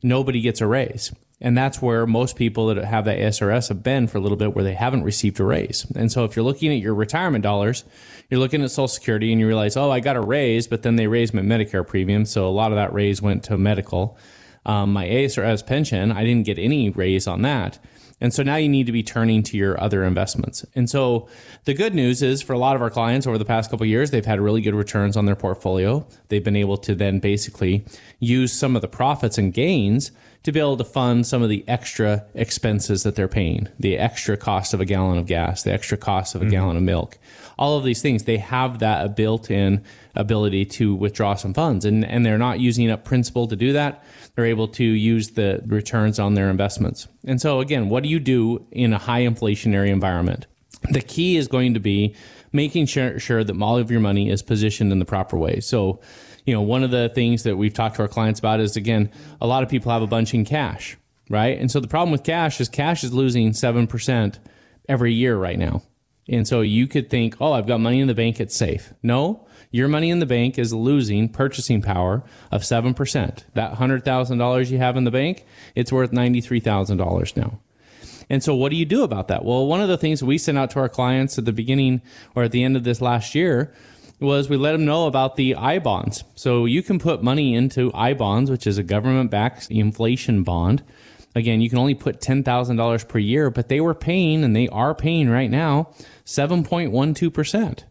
nobody 0.03 0.41
gets 0.41 0.59
a 0.59 0.67
raise. 0.67 1.13
And 1.41 1.57
that's 1.57 1.81
where 1.81 2.05
most 2.05 2.35
people 2.35 2.67
that 2.67 2.83
have 2.83 3.05
that 3.05 3.17
SRS 3.17 3.69
have 3.69 3.81
been 3.81 4.07
for 4.07 4.17
a 4.17 4.21
little 4.21 4.37
bit 4.37 4.53
where 4.53 4.63
they 4.63 4.73
haven't 4.73 5.03
received 5.03 5.39
a 5.39 5.45
raise. 5.45 5.89
And 5.95 6.11
so 6.11 6.25
if 6.25 6.35
you're 6.35 6.43
looking 6.43 6.71
at 6.71 6.79
your 6.79 6.93
retirement 6.93 7.43
dollars, 7.43 7.85
you're 8.29 8.39
looking 8.39 8.61
at 8.61 8.71
Social 8.71 8.89
Security 8.89 9.31
and 9.31 9.39
you 9.39 9.47
realize, 9.47 9.77
oh, 9.77 9.89
I 9.89 10.01
got 10.01 10.17
a 10.17 10.21
raise, 10.21 10.67
but 10.67 10.83
then 10.83 10.97
they 10.97 11.07
raised 11.07 11.33
my 11.33 11.41
Medicare 11.41 11.87
premium. 11.87 12.25
So 12.25 12.47
a 12.47 12.49
lot 12.51 12.71
of 12.71 12.75
that 12.75 12.93
raise 12.93 13.21
went 13.21 13.43
to 13.45 13.57
medical. 13.57 14.17
Um, 14.65 14.91
my 14.91 15.07
ASRS 15.07 15.65
pension, 15.65 16.11
I 16.11 16.23
didn't 16.23 16.45
get 16.45 16.59
any 16.59 16.89
raise 16.89 17.25
on 17.25 17.41
that. 17.43 17.79
And 18.21 18.33
so 18.33 18.43
now 18.43 18.57
you 18.57 18.67
need 18.67 18.85
to 18.85 18.91
be 18.91 19.03
turning 19.03 19.43
to 19.43 19.57
your 19.57 19.79
other 19.81 20.03
investments. 20.03 20.65
And 20.75 20.89
so 20.89 21.29
the 21.63 21.73
good 21.73 21.95
news 21.95 22.21
is 22.21 22.41
for 22.41 22.53
a 22.53 22.57
lot 22.57 22.75
of 22.75 22.81
our 22.81 22.89
clients 22.89 23.25
over 23.25 23.37
the 23.37 23.45
past 23.45 23.71
couple 23.71 23.85
years, 23.85 24.11
they've 24.11 24.25
had 24.25 24.41
really 24.41 24.61
good 24.61 24.75
returns 24.75 25.15
on 25.15 25.25
their 25.25 25.37
portfolio. 25.37 26.05
They've 26.27 26.43
been 26.43 26.57
able 26.57 26.77
to 26.79 26.95
then 26.95 27.19
basically 27.19 27.85
use 28.19 28.51
some 28.51 28.75
of 28.75 28.81
the 28.81 28.87
profits 28.87 29.37
and 29.37 29.53
gains 29.53 30.11
to 30.43 30.51
be 30.51 30.59
able 30.59 30.77
to 30.77 30.83
fund 30.85 31.27
some 31.27 31.41
of 31.41 31.49
the 31.49 31.65
extra 31.67 32.25
expenses 32.33 33.03
that 33.03 33.15
they're 33.15 33.27
paying, 33.27 33.67
the 33.77 33.97
extra 33.97 34.37
cost 34.37 34.73
of 34.73 34.79
a 34.79 34.85
gallon 34.85 35.17
of 35.17 35.25
gas, 35.25 35.63
the 35.63 35.73
extra 35.73 35.97
cost 35.97 36.33
of 36.33 36.41
a 36.41 36.45
mm-hmm. 36.45 36.51
gallon 36.51 36.77
of 36.77 36.83
milk. 36.83 37.17
All 37.57 37.77
of 37.77 37.83
these 37.83 38.01
things, 38.01 38.23
they 38.23 38.37
have 38.37 38.79
that 38.79 39.17
built-in 39.17 39.83
ability 40.15 40.65
to 40.65 40.95
withdraw 40.95 41.35
some 41.35 41.53
funds 41.53 41.83
and, 41.83 42.05
and 42.05 42.25
they're 42.25 42.37
not 42.37 42.59
using 42.59 42.89
up 42.89 43.03
principal 43.03 43.47
to 43.47 43.55
do 43.55 43.73
that. 43.73 44.03
They're 44.35 44.45
able 44.45 44.69
to 44.69 44.83
use 44.83 45.31
the 45.31 45.61
returns 45.65 46.19
on 46.19 46.35
their 46.35 46.49
investments. 46.49 47.07
And 47.25 47.41
so 47.41 47.59
again, 47.59 47.89
what 47.89 48.03
do 48.03 48.09
you 48.09 48.19
do 48.19 48.65
in 48.71 48.93
a 48.93 48.97
high 48.97 49.21
inflationary 49.23 49.89
environment? 49.89 50.47
The 50.89 51.01
key 51.01 51.35
is 51.35 51.49
going 51.49 51.73
to 51.73 51.81
be 51.81 52.15
making 52.53 52.85
sure, 52.85 53.19
sure 53.19 53.43
that 53.43 53.61
all 53.61 53.77
of 53.77 53.91
your 53.91 53.99
money 53.99 54.29
is 54.29 54.41
positioned 54.41 54.91
in 54.91 54.99
the 54.99 55.05
proper 55.05 55.37
way. 55.37 55.59
So 55.59 55.99
you 56.49 56.55
know, 56.55 56.63
one 56.63 56.83
of 56.83 56.89
the 56.89 57.09
things 57.09 57.43
that 57.43 57.57
we've 57.57 57.75
talked 57.75 57.97
to 57.97 58.01
our 58.01 58.07
clients 58.07 58.39
about 58.39 58.59
is 58.59 58.75
again, 58.75 59.11
a 59.39 59.45
lot 59.45 59.61
of 59.61 59.69
people 59.69 59.91
have 59.91 60.01
a 60.01 60.07
bunch 60.07 60.33
in 60.33 60.45
cash, 60.45 60.97
right? 61.29 61.55
And 61.59 61.69
so 61.69 61.79
the 61.79 61.87
problem 61.87 62.11
with 62.11 62.23
cash 62.23 62.59
is 62.59 62.67
cash 62.67 63.03
is 63.03 63.13
losing 63.13 63.51
7% 63.51 64.39
every 64.87 65.13
year 65.13 65.37
right 65.37 65.59
now. 65.59 65.83
And 66.27 66.47
so 66.47 66.61
you 66.61 66.87
could 66.87 67.07
think, 67.07 67.35
oh, 67.39 67.53
I've 67.53 67.67
got 67.67 67.79
money 67.79 67.99
in 67.99 68.07
the 68.07 68.15
bank, 68.15 68.39
it's 68.39 68.55
safe. 68.55 68.93
No, 69.03 69.47
your 69.69 69.87
money 69.87 70.09
in 70.09 70.17
the 70.17 70.25
bank 70.25 70.57
is 70.57 70.73
losing 70.73 71.29
purchasing 71.29 71.83
power 71.83 72.23
of 72.51 72.63
7%. 72.63 73.43
That 73.53 73.75
$100,000 73.75 74.71
you 74.71 74.77
have 74.79 74.97
in 74.97 75.03
the 75.03 75.11
bank, 75.11 75.45
it's 75.75 75.91
worth 75.91 76.11
$93,000 76.11 77.37
now. 77.37 77.59
And 78.27 78.43
so 78.43 78.55
what 78.55 78.71
do 78.71 78.75
you 78.75 78.85
do 78.85 79.03
about 79.03 79.27
that? 79.27 79.45
Well, 79.45 79.67
one 79.67 79.81
of 79.81 79.87
the 79.87 79.97
things 79.99 80.23
we 80.23 80.39
sent 80.39 80.57
out 80.57 80.71
to 80.71 80.79
our 80.79 80.89
clients 80.89 81.37
at 81.37 81.45
the 81.45 81.53
beginning 81.53 82.01
or 82.33 82.41
at 82.41 82.51
the 82.51 82.63
end 82.63 82.75
of 82.75 82.83
this 82.83 83.01
last 83.01 83.35
year 83.35 83.71
was 84.19 84.49
we 84.49 84.57
let 84.57 84.73
them 84.73 84.85
know 84.85 85.07
about 85.07 85.35
the 85.35 85.55
I 85.55 85.79
bonds. 85.79 86.23
So 86.35 86.65
you 86.65 86.83
can 86.83 86.99
put 86.99 87.23
money 87.23 87.55
into 87.55 87.91
I 87.93 88.13
bonds, 88.13 88.51
which 88.51 88.67
is 88.67 88.77
a 88.77 88.83
government 88.83 89.31
backed 89.31 89.69
inflation 89.71 90.43
bond. 90.43 90.83
Again, 91.35 91.61
you 91.61 91.69
can 91.69 91.77
only 91.79 91.95
put 91.95 92.21
$10,000 92.21 93.07
per 93.07 93.19
year, 93.19 93.49
but 93.49 93.69
they 93.69 93.79
were 93.79 93.93
paying 93.93 94.43
and 94.43 94.55
they 94.55 94.67
are 94.69 94.95
paying 94.95 95.29
right 95.29 95.49
now 95.49 95.91
7.12%. 96.25 97.83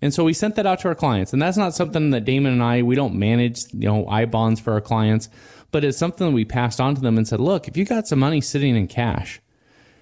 And 0.00 0.14
so 0.14 0.24
we 0.24 0.32
sent 0.32 0.54
that 0.56 0.66
out 0.66 0.80
to 0.80 0.88
our 0.88 0.94
clients. 0.94 1.32
And 1.32 1.42
that's 1.42 1.56
not 1.56 1.74
something 1.74 2.10
that 2.10 2.24
Damon 2.24 2.52
and 2.52 2.62
I, 2.62 2.82
we 2.82 2.94
don't 2.94 3.14
manage, 3.14 3.64
you 3.72 3.88
know, 3.88 4.06
I 4.08 4.24
bonds 4.24 4.60
for 4.60 4.72
our 4.72 4.80
clients, 4.80 5.28
but 5.70 5.84
it's 5.84 5.98
something 5.98 6.28
that 6.28 6.32
we 6.32 6.44
passed 6.44 6.80
on 6.80 6.94
to 6.94 7.00
them 7.00 7.18
and 7.18 7.26
said, 7.26 7.40
look, 7.40 7.68
if 7.68 7.76
you 7.76 7.84
got 7.84 8.06
some 8.06 8.20
money 8.20 8.40
sitting 8.40 8.76
in 8.76 8.86
cash, 8.86 9.40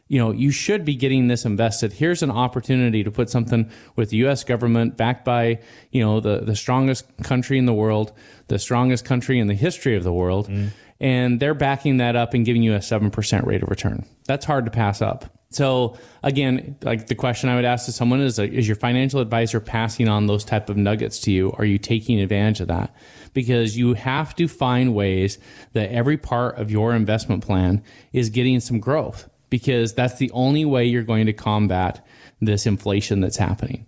you 0.08 0.18
know, 0.18 0.30
you 0.30 0.50
should 0.50 0.84
be 0.84 0.94
getting 0.94 1.28
this 1.28 1.44
invested. 1.44 1.92
Here's 1.92 2.22
an 2.22 2.30
opportunity 2.30 3.02
to 3.02 3.10
put 3.10 3.28
something 3.28 3.70
with 3.96 4.10
the 4.10 4.18
US 4.28 4.44
government 4.44 4.96
backed 4.96 5.25
by, 5.25 5.60
you 5.90 6.02
know, 6.02 6.20
the, 6.20 6.40
the 6.40 6.54
strongest 6.54 7.04
country 7.22 7.58
in 7.58 7.66
the 7.66 7.75
world, 7.75 8.12
the 8.48 8.58
strongest 8.58 9.04
country 9.04 9.38
in 9.38 9.48
the 9.48 9.54
history 9.54 9.96
of 9.96 10.04
the 10.04 10.12
world. 10.12 10.48
Mm. 10.48 10.70
And 10.98 11.40
they're 11.40 11.54
backing 11.54 11.98
that 11.98 12.16
up 12.16 12.34
and 12.34 12.44
giving 12.44 12.62
you 12.62 12.75
a 12.75 12.78
7% 12.78 13.44
rate 13.44 13.62
of 13.62 13.68
return. 13.68 14.06
That's 14.26 14.46
hard 14.46 14.64
to 14.64 14.70
pass 14.70 15.02
up. 15.02 15.26
So 15.50 15.96
again, 16.22 16.76
like 16.82 17.06
the 17.06 17.14
question 17.14 17.48
I 17.48 17.56
would 17.56 17.64
ask 17.64 17.86
to 17.86 17.92
someone 17.92 18.20
is, 18.20 18.38
is 18.38 18.66
your 18.66 18.76
financial 18.76 19.20
advisor 19.20 19.60
passing 19.60 20.08
on 20.08 20.26
those 20.26 20.44
type 20.44 20.70
of 20.70 20.76
nuggets 20.76 21.20
to 21.20 21.32
you? 21.32 21.52
Are 21.58 21.64
you 21.64 21.78
taking 21.78 22.20
advantage 22.20 22.60
of 22.60 22.68
that? 22.68 22.94
Because 23.32 23.76
you 23.76 23.94
have 23.94 24.34
to 24.36 24.48
find 24.48 24.94
ways 24.94 25.38
that 25.72 25.90
every 25.90 26.16
part 26.16 26.58
of 26.58 26.70
your 26.70 26.94
investment 26.94 27.44
plan 27.44 27.82
is 28.12 28.30
getting 28.30 28.60
some 28.60 28.80
growth 28.80 29.28
because 29.50 29.94
that's 29.94 30.18
the 30.18 30.30
only 30.32 30.64
way 30.64 30.84
you're 30.84 31.02
going 31.02 31.26
to 31.26 31.32
combat 31.32 32.04
this 32.40 32.66
inflation 32.66 33.20
that's 33.20 33.36
happening. 33.36 33.86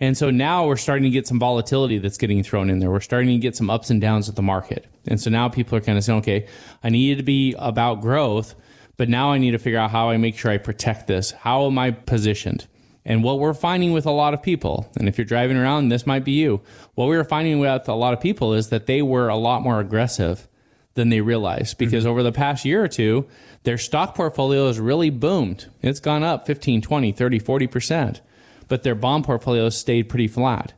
And 0.00 0.16
so 0.16 0.30
now 0.30 0.66
we're 0.66 0.76
starting 0.76 1.04
to 1.04 1.10
get 1.10 1.26
some 1.26 1.38
volatility 1.38 1.98
that's 1.98 2.18
getting 2.18 2.42
thrown 2.42 2.68
in 2.68 2.80
there. 2.80 2.90
We're 2.90 3.00
starting 3.00 3.30
to 3.30 3.38
get 3.38 3.56
some 3.56 3.70
ups 3.70 3.90
and 3.90 4.00
downs 4.00 4.28
of 4.28 4.34
the 4.34 4.42
market. 4.42 4.86
And 5.06 5.20
so 5.20 5.30
now 5.30 5.48
people 5.48 5.78
are 5.78 5.80
kind 5.80 5.96
of 5.96 6.04
saying, 6.04 6.18
okay, 6.20 6.46
I 6.82 6.88
need 6.88 7.18
to 7.18 7.22
be 7.22 7.54
about 7.58 8.00
growth, 8.00 8.54
but 8.96 9.08
now 9.08 9.30
I 9.32 9.38
need 9.38 9.52
to 9.52 9.58
figure 9.58 9.78
out 9.78 9.90
how 9.90 10.10
I 10.10 10.16
make 10.16 10.36
sure 10.36 10.50
I 10.50 10.58
protect 10.58 11.06
this. 11.06 11.30
How 11.30 11.66
am 11.66 11.78
I 11.78 11.92
positioned? 11.92 12.66
And 13.04 13.22
what 13.22 13.38
we're 13.38 13.54
finding 13.54 13.92
with 13.92 14.06
a 14.06 14.10
lot 14.10 14.34
of 14.34 14.42
people, 14.42 14.90
and 14.96 15.08
if 15.08 15.18
you're 15.18 15.26
driving 15.26 15.58
around, 15.58 15.90
this 15.90 16.06
might 16.06 16.24
be 16.24 16.32
you. 16.32 16.62
What 16.94 17.06
we 17.06 17.16
were 17.16 17.24
finding 17.24 17.58
with 17.58 17.88
a 17.88 17.94
lot 17.94 18.14
of 18.14 18.20
people 18.20 18.54
is 18.54 18.70
that 18.70 18.86
they 18.86 19.02
were 19.02 19.28
a 19.28 19.36
lot 19.36 19.62
more 19.62 19.78
aggressive 19.78 20.48
than 20.94 21.10
they 21.10 21.20
realized 21.20 21.76
because 21.76 22.04
mm-hmm. 22.04 22.10
over 22.10 22.22
the 22.22 22.32
past 22.32 22.64
year 22.64 22.82
or 22.82 22.88
two, 22.88 23.26
their 23.64 23.78
stock 23.78 24.14
portfolio 24.14 24.66
has 24.68 24.78
really 24.78 25.10
boomed. 25.10 25.70
It's 25.82 26.00
gone 26.00 26.22
up 26.22 26.46
15, 26.46 26.82
20, 26.82 27.12
30, 27.12 27.40
40%, 27.40 28.20
but 28.68 28.82
their 28.82 28.94
bond 28.94 29.24
portfolio 29.24 29.68
stayed 29.70 30.08
pretty 30.08 30.28
flat. 30.28 30.74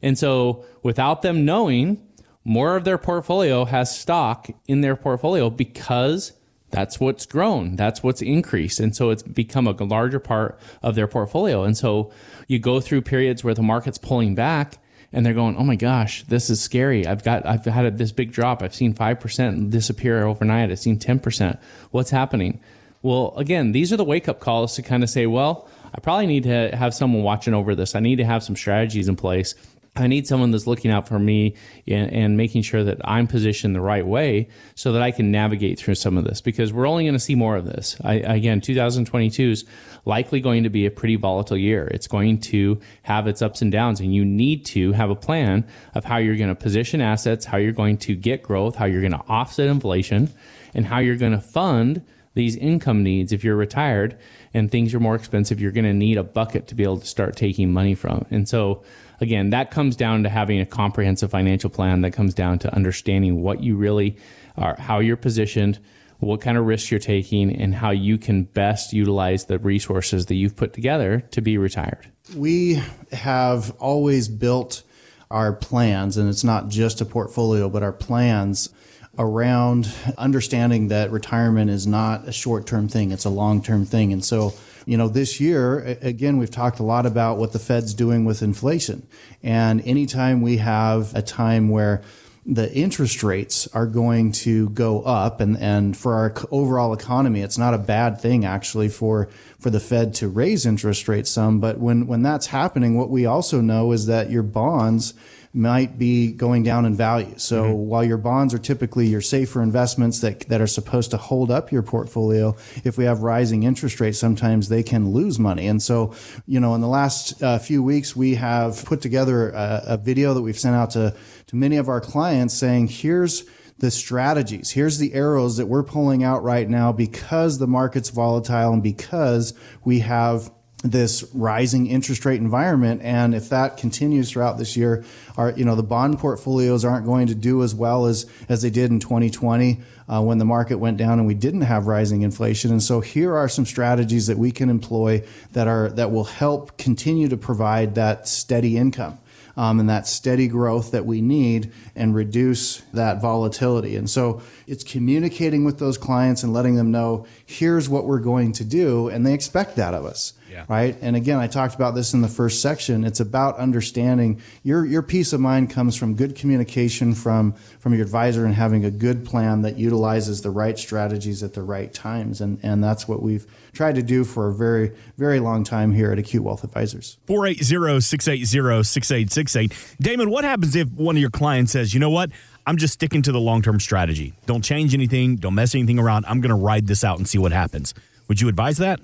And 0.00 0.16
so 0.16 0.64
without 0.82 1.22
them 1.22 1.44
knowing, 1.44 2.00
more 2.44 2.76
of 2.76 2.84
their 2.84 2.98
portfolio 2.98 3.64
has 3.64 3.96
stock 3.96 4.48
in 4.66 4.80
their 4.80 4.96
portfolio 4.96 5.50
because 5.50 6.32
that's 6.70 7.00
what's 7.00 7.26
grown. 7.26 7.76
That's 7.76 8.02
what's 8.02 8.22
increased. 8.22 8.78
And 8.78 8.94
so 8.94 9.10
it's 9.10 9.22
become 9.22 9.66
a 9.66 9.72
larger 9.72 10.20
part 10.20 10.58
of 10.82 10.94
their 10.94 11.08
portfolio. 11.08 11.64
And 11.64 11.76
so 11.76 12.12
you 12.46 12.58
go 12.58 12.80
through 12.80 13.02
periods 13.02 13.42
where 13.42 13.54
the 13.54 13.62
market's 13.62 13.98
pulling 13.98 14.34
back 14.34 14.78
and 15.12 15.24
they're 15.24 15.34
going, 15.34 15.56
"Oh 15.56 15.64
my 15.64 15.76
gosh, 15.76 16.24
this 16.24 16.50
is 16.50 16.60
scary. 16.60 17.06
I've 17.06 17.24
got 17.24 17.46
I've 17.46 17.64
had 17.64 17.98
this 17.98 18.12
big 18.12 18.32
drop. 18.32 18.62
I've 18.62 18.74
seen 18.74 18.94
5% 18.94 19.70
disappear 19.70 20.24
overnight. 20.24 20.70
I've 20.70 20.78
seen 20.78 20.98
10%. 20.98 21.58
What's 21.90 22.10
happening?" 22.10 22.60
Well, 23.00 23.32
again, 23.36 23.72
these 23.72 23.92
are 23.92 23.96
the 23.96 24.04
wake-up 24.04 24.40
calls 24.40 24.74
to 24.74 24.82
kind 24.82 25.04
of 25.04 25.10
say, 25.10 25.26
"Well, 25.26 25.68
I 25.94 26.00
probably 26.00 26.26
need 26.26 26.42
to 26.42 26.74
have 26.76 26.94
someone 26.94 27.22
watching 27.22 27.54
over 27.54 27.74
this. 27.74 27.94
I 27.94 28.00
need 28.00 28.16
to 28.16 28.24
have 28.24 28.42
some 28.42 28.56
strategies 28.56 29.08
in 29.08 29.16
place 29.16 29.54
I 29.98 30.06
need 30.06 30.26
someone 30.26 30.50
that's 30.50 30.66
looking 30.66 30.90
out 30.90 31.08
for 31.08 31.18
me 31.18 31.54
and, 31.86 32.12
and, 32.12 32.36
making 32.36 32.62
sure 32.62 32.84
that 32.84 32.98
I'm 33.04 33.26
positioned 33.26 33.74
the 33.74 33.80
right 33.80 34.06
way 34.06 34.48
so 34.74 34.92
that 34.92 35.02
I 35.02 35.10
can 35.10 35.30
navigate 35.32 35.78
through 35.78 35.96
some 35.96 36.16
of 36.16 36.24
this 36.24 36.40
because 36.40 36.72
we're 36.72 36.86
only 36.86 37.04
going 37.04 37.14
to 37.14 37.20
see 37.20 37.34
more 37.34 37.56
of 37.56 37.64
this. 37.64 37.96
I, 38.04 38.14
again, 38.14 38.60
2022 38.60 39.50
is 39.50 39.64
likely 40.04 40.40
going 40.40 40.62
to 40.62 40.70
be 40.70 40.86
a 40.86 40.90
pretty 40.90 41.16
volatile 41.16 41.56
year. 41.56 41.88
It's 41.88 42.06
going 42.06 42.38
to 42.42 42.80
have 43.02 43.26
its 43.26 43.42
ups 43.42 43.60
and 43.60 43.72
downs, 43.72 44.00
and 44.00 44.14
you 44.14 44.24
need 44.24 44.64
to 44.66 44.92
have 44.92 45.10
a 45.10 45.16
plan 45.16 45.66
of 45.94 46.04
how 46.04 46.18
you're 46.18 46.36
going 46.36 46.48
to 46.48 46.54
position 46.54 47.00
assets, 47.00 47.44
how 47.44 47.56
you're 47.56 47.72
going 47.72 47.98
to 47.98 48.14
get 48.14 48.42
growth, 48.42 48.76
how 48.76 48.84
you're 48.84 49.02
going 49.02 49.12
to 49.12 49.24
offset 49.28 49.68
inflation, 49.68 50.30
and 50.74 50.86
how 50.86 50.98
you're 50.98 51.16
going 51.16 51.32
to 51.32 51.40
fund 51.40 52.02
these 52.34 52.56
income 52.56 53.02
needs 53.02 53.32
if 53.32 53.42
you're 53.42 53.56
retired 53.56 54.16
and 54.54 54.70
things 54.70 54.94
are 54.94 55.00
more 55.00 55.16
expensive 55.16 55.60
you're 55.60 55.72
going 55.72 55.84
to 55.84 55.92
need 55.92 56.16
a 56.16 56.22
bucket 56.22 56.68
to 56.68 56.76
be 56.76 56.84
able 56.84 56.98
to 56.98 57.06
start 57.06 57.34
taking 57.34 57.72
money 57.72 57.96
from 57.96 58.24
and 58.30 58.48
so 58.48 58.82
again, 59.20 59.50
that 59.50 59.70
comes 59.70 59.96
down 59.96 60.22
to 60.22 60.28
having 60.28 60.60
a 60.60 60.66
comprehensive 60.66 61.30
financial 61.30 61.70
plan 61.70 62.02
that 62.02 62.12
comes 62.12 62.34
down 62.34 62.58
to 62.60 62.74
understanding 62.74 63.42
what 63.42 63.62
you 63.62 63.76
really 63.76 64.16
are, 64.56 64.76
how 64.78 64.98
you're 64.98 65.16
positioned, 65.16 65.78
what 66.20 66.40
kind 66.40 66.58
of 66.58 66.66
risks 66.66 66.90
you're 66.90 67.00
taking, 67.00 67.54
and 67.54 67.74
how 67.74 67.90
you 67.90 68.18
can 68.18 68.44
best 68.44 68.92
utilize 68.92 69.44
the 69.44 69.58
resources 69.58 70.26
that 70.26 70.34
you've 70.34 70.56
put 70.56 70.72
together 70.72 71.20
to 71.30 71.40
be 71.40 71.58
retired. 71.58 72.10
We 72.36 72.82
have 73.12 73.70
always 73.78 74.28
built 74.28 74.82
our 75.30 75.52
plans, 75.52 76.16
and 76.16 76.28
it's 76.28 76.44
not 76.44 76.68
just 76.68 77.00
a 77.00 77.04
portfolio, 77.04 77.68
but 77.68 77.82
our 77.82 77.92
plans 77.92 78.70
around 79.18 79.92
understanding 80.16 80.88
that 80.88 81.10
retirement 81.10 81.70
is 81.70 81.86
not 81.86 82.26
a 82.28 82.32
short 82.32 82.66
term 82.66 82.88
thing, 82.88 83.10
it's 83.10 83.24
a 83.24 83.30
long 83.30 83.62
term 83.62 83.84
thing. 83.84 84.12
And 84.12 84.24
so 84.24 84.54
you 84.88 84.96
know, 84.96 85.08
this 85.08 85.38
year, 85.38 85.98
again, 86.00 86.38
we've 86.38 86.50
talked 86.50 86.78
a 86.78 86.82
lot 86.82 87.04
about 87.04 87.36
what 87.36 87.52
the 87.52 87.58
Fed's 87.58 87.92
doing 87.92 88.24
with 88.24 88.40
inflation. 88.40 89.06
And 89.42 89.82
anytime 89.86 90.40
we 90.40 90.56
have 90.56 91.14
a 91.14 91.20
time 91.20 91.68
where 91.68 92.00
the 92.46 92.72
interest 92.72 93.22
rates 93.22 93.68
are 93.74 93.86
going 93.86 94.32
to 94.32 94.70
go 94.70 95.02
up 95.02 95.42
and, 95.42 95.58
and 95.58 95.94
for 95.94 96.14
our 96.14 96.34
overall 96.50 96.94
economy, 96.94 97.42
it's 97.42 97.58
not 97.58 97.74
a 97.74 97.78
bad 97.78 98.18
thing 98.18 98.46
actually 98.46 98.88
for, 98.88 99.28
for 99.60 99.68
the 99.68 99.78
Fed 99.78 100.14
to 100.14 100.28
raise 100.28 100.64
interest 100.64 101.06
rates 101.06 101.30
some. 101.30 101.60
But 101.60 101.78
when, 101.78 102.06
when 102.06 102.22
that's 102.22 102.46
happening, 102.46 102.96
what 102.96 103.10
we 103.10 103.26
also 103.26 103.60
know 103.60 103.92
is 103.92 104.06
that 104.06 104.30
your 104.30 104.42
bonds 104.42 105.12
might 105.52 105.98
be 105.98 106.32
going 106.32 106.62
down 106.62 106.84
in 106.84 106.94
value. 106.94 107.34
So 107.38 107.64
mm-hmm. 107.64 107.74
while 107.74 108.04
your 108.04 108.18
bonds 108.18 108.52
are 108.54 108.58
typically 108.58 109.06
your 109.06 109.20
safer 109.20 109.62
investments 109.62 110.20
that, 110.20 110.40
that 110.48 110.60
are 110.60 110.66
supposed 110.66 111.10
to 111.12 111.16
hold 111.16 111.50
up 111.50 111.72
your 111.72 111.82
portfolio, 111.82 112.56
if 112.84 112.98
we 112.98 113.04
have 113.04 113.22
rising 113.22 113.62
interest 113.62 114.00
rates, 114.00 114.18
sometimes 114.18 114.68
they 114.68 114.82
can 114.82 115.10
lose 115.10 115.38
money. 115.38 115.66
And 115.66 115.82
so, 115.82 116.14
you 116.46 116.60
know, 116.60 116.74
in 116.74 116.80
the 116.80 116.88
last 116.88 117.42
uh, 117.42 117.58
few 117.58 117.82
weeks, 117.82 118.14
we 118.14 118.34
have 118.34 118.84
put 118.84 119.00
together 119.00 119.50
a, 119.50 119.82
a 119.86 119.96
video 119.96 120.34
that 120.34 120.42
we've 120.42 120.58
sent 120.58 120.76
out 120.76 120.90
to, 120.90 121.16
to 121.46 121.56
many 121.56 121.76
of 121.76 121.88
our 121.88 122.00
clients 122.00 122.54
saying, 122.54 122.88
here's 122.88 123.44
the 123.78 123.90
strategies. 123.90 124.70
Here's 124.70 124.98
the 124.98 125.14
arrows 125.14 125.56
that 125.56 125.66
we're 125.66 125.84
pulling 125.84 126.24
out 126.24 126.42
right 126.42 126.68
now 126.68 126.92
because 126.92 127.58
the 127.58 127.66
market's 127.66 128.10
volatile 128.10 128.72
and 128.72 128.82
because 128.82 129.54
we 129.84 130.00
have 130.00 130.50
this 130.84 131.24
rising 131.34 131.88
interest 131.88 132.24
rate 132.24 132.40
environment 132.40 133.00
and 133.02 133.34
if 133.34 133.48
that 133.48 133.76
continues 133.76 134.30
throughout 134.30 134.58
this 134.58 134.76
year 134.76 135.04
our 135.36 135.50
you 135.52 135.64
know 135.64 135.74
the 135.74 135.82
bond 135.82 136.16
portfolios 136.20 136.84
aren't 136.84 137.04
going 137.04 137.26
to 137.26 137.34
do 137.34 137.64
as 137.64 137.74
well 137.74 138.06
as 138.06 138.26
as 138.48 138.62
they 138.62 138.70
did 138.70 138.88
in 138.92 139.00
2020 139.00 139.80
uh, 140.08 140.22
when 140.22 140.38
the 140.38 140.44
market 140.44 140.78
went 140.78 140.96
down 140.96 141.18
and 141.18 141.26
we 141.26 141.34
didn't 141.34 141.62
have 141.62 141.88
rising 141.88 142.22
inflation 142.22 142.70
and 142.70 142.80
so 142.82 143.00
here 143.00 143.34
are 143.34 143.48
some 143.48 143.66
strategies 143.66 144.28
that 144.28 144.38
we 144.38 144.52
can 144.52 144.70
employ 144.70 145.20
that 145.52 145.66
are 145.66 145.88
that 145.90 146.12
will 146.12 146.24
help 146.24 146.78
continue 146.78 147.28
to 147.28 147.36
provide 147.36 147.96
that 147.96 148.28
steady 148.28 148.76
income 148.76 149.18
um, 149.58 149.80
and 149.80 149.90
that 149.90 150.06
steady 150.06 150.46
growth 150.46 150.92
that 150.92 151.04
we 151.04 151.20
need 151.20 151.72
and 151.96 152.14
reduce 152.14 152.80
that 152.92 153.20
volatility. 153.20 153.96
And 153.96 154.08
so 154.08 154.40
it's 154.68 154.84
communicating 154.84 155.64
with 155.64 155.80
those 155.80 155.98
clients 155.98 156.44
and 156.44 156.52
letting 156.52 156.76
them 156.76 156.92
know 156.92 157.26
here's 157.48 157.88
what 157.88 158.04
we're 158.04 158.20
going 158.20 158.52
to 158.52 158.62
do, 158.62 159.08
and 159.08 159.26
they 159.26 159.32
expect 159.32 159.76
that 159.76 159.94
of 159.94 160.04
us. 160.04 160.34
Yeah. 160.50 160.66
Right. 160.68 160.96
And 161.00 161.16
again, 161.16 161.38
I 161.38 161.46
talked 161.46 161.74
about 161.74 161.94
this 161.94 162.12
in 162.14 162.20
the 162.20 162.28
first 162.28 162.60
section. 162.62 163.04
It's 163.04 163.20
about 163.20 163.58
understanding 163.58 164.40
your 164.62 164.86
your 164.86 165.02
peace 165.02 165.34
of 165.34 165.40
mind 165.40 165.70
comes 165.70 165.94
from 165.94 166.14
good 166.14 166.36
communication 166.36 167.14
from 167.14 167.52
from 167.52 167.92
your 167.92 168.02
advisor 168.02 168.46
and 168.46 168.54
having 168.54 168.82
a 168.84 168.90
good 168.90 169.26
plan 169.26 169.60
that 169.62 169.78
utilizes 169.78 170.40
the 170.40 170.50
right 170.50 170.78
strategies 170.78 171.42
at 171.42 171.52
the 171.52 171.62
right 171.62 171.92
times. 171.92 172.40
And 172.40 172.58
and 172.62 172.82
that's 172.82 173.06
what 173.06 173.22
we've 173.22 173.46
tried 173.74 173.96
to 173.96 174.02
do 174.02 174.24
for 174.24 174.48
a 174.48 174.54
very, 174.54 174.92
very 175.18 175.38
long 175.38 175.64
time 175.64 175.92
here 175.92 176.10
at 176.10 176.18
Acute 176.18 176.42
Wealth 176.42 176.64
Advisors. 176.64 177.18
480-680-6868. 177.28 179.96
Damon, 180.00 180.30
what 180.30 180.44
happens 180.44 180.74
if 180.74 180.88
one 180.90 181.16
of 181.16 181.20
your 181.20 181.30
clients 181.30 181.72
says, 181.72 181.94
you 181.94 182.00
know 182.00 182.10
what? 182.10 182.30
I'm 182.68 182.76
just 182.76 182.92
sticking 182.92 183.22
to 183.22 183.32
the 183.32 183.40
long-term 183.40 183.80
strategy. 183.80 184.34
Don't 184.44 184.62
change 184.62 184.92
anything. 184.92 185.36
Don't 185.36 185.54
mess 185.54 185.74
anything 185.74 185.98
around. 185.98 186.26
I'm 186.28 186.42
going 186.42 186.50
to 186.50 186.54
ride 186.54 186.86
this 186.86 187.02
out 187.02 187.16
and 187.16 187.26
see 187.26 187.38
what 187.38 187.50
happens. 187.50 187.94
Would 188.28 188.42
you 188.42 188.48
advise 188.48 188.76
that? 188.76 189.00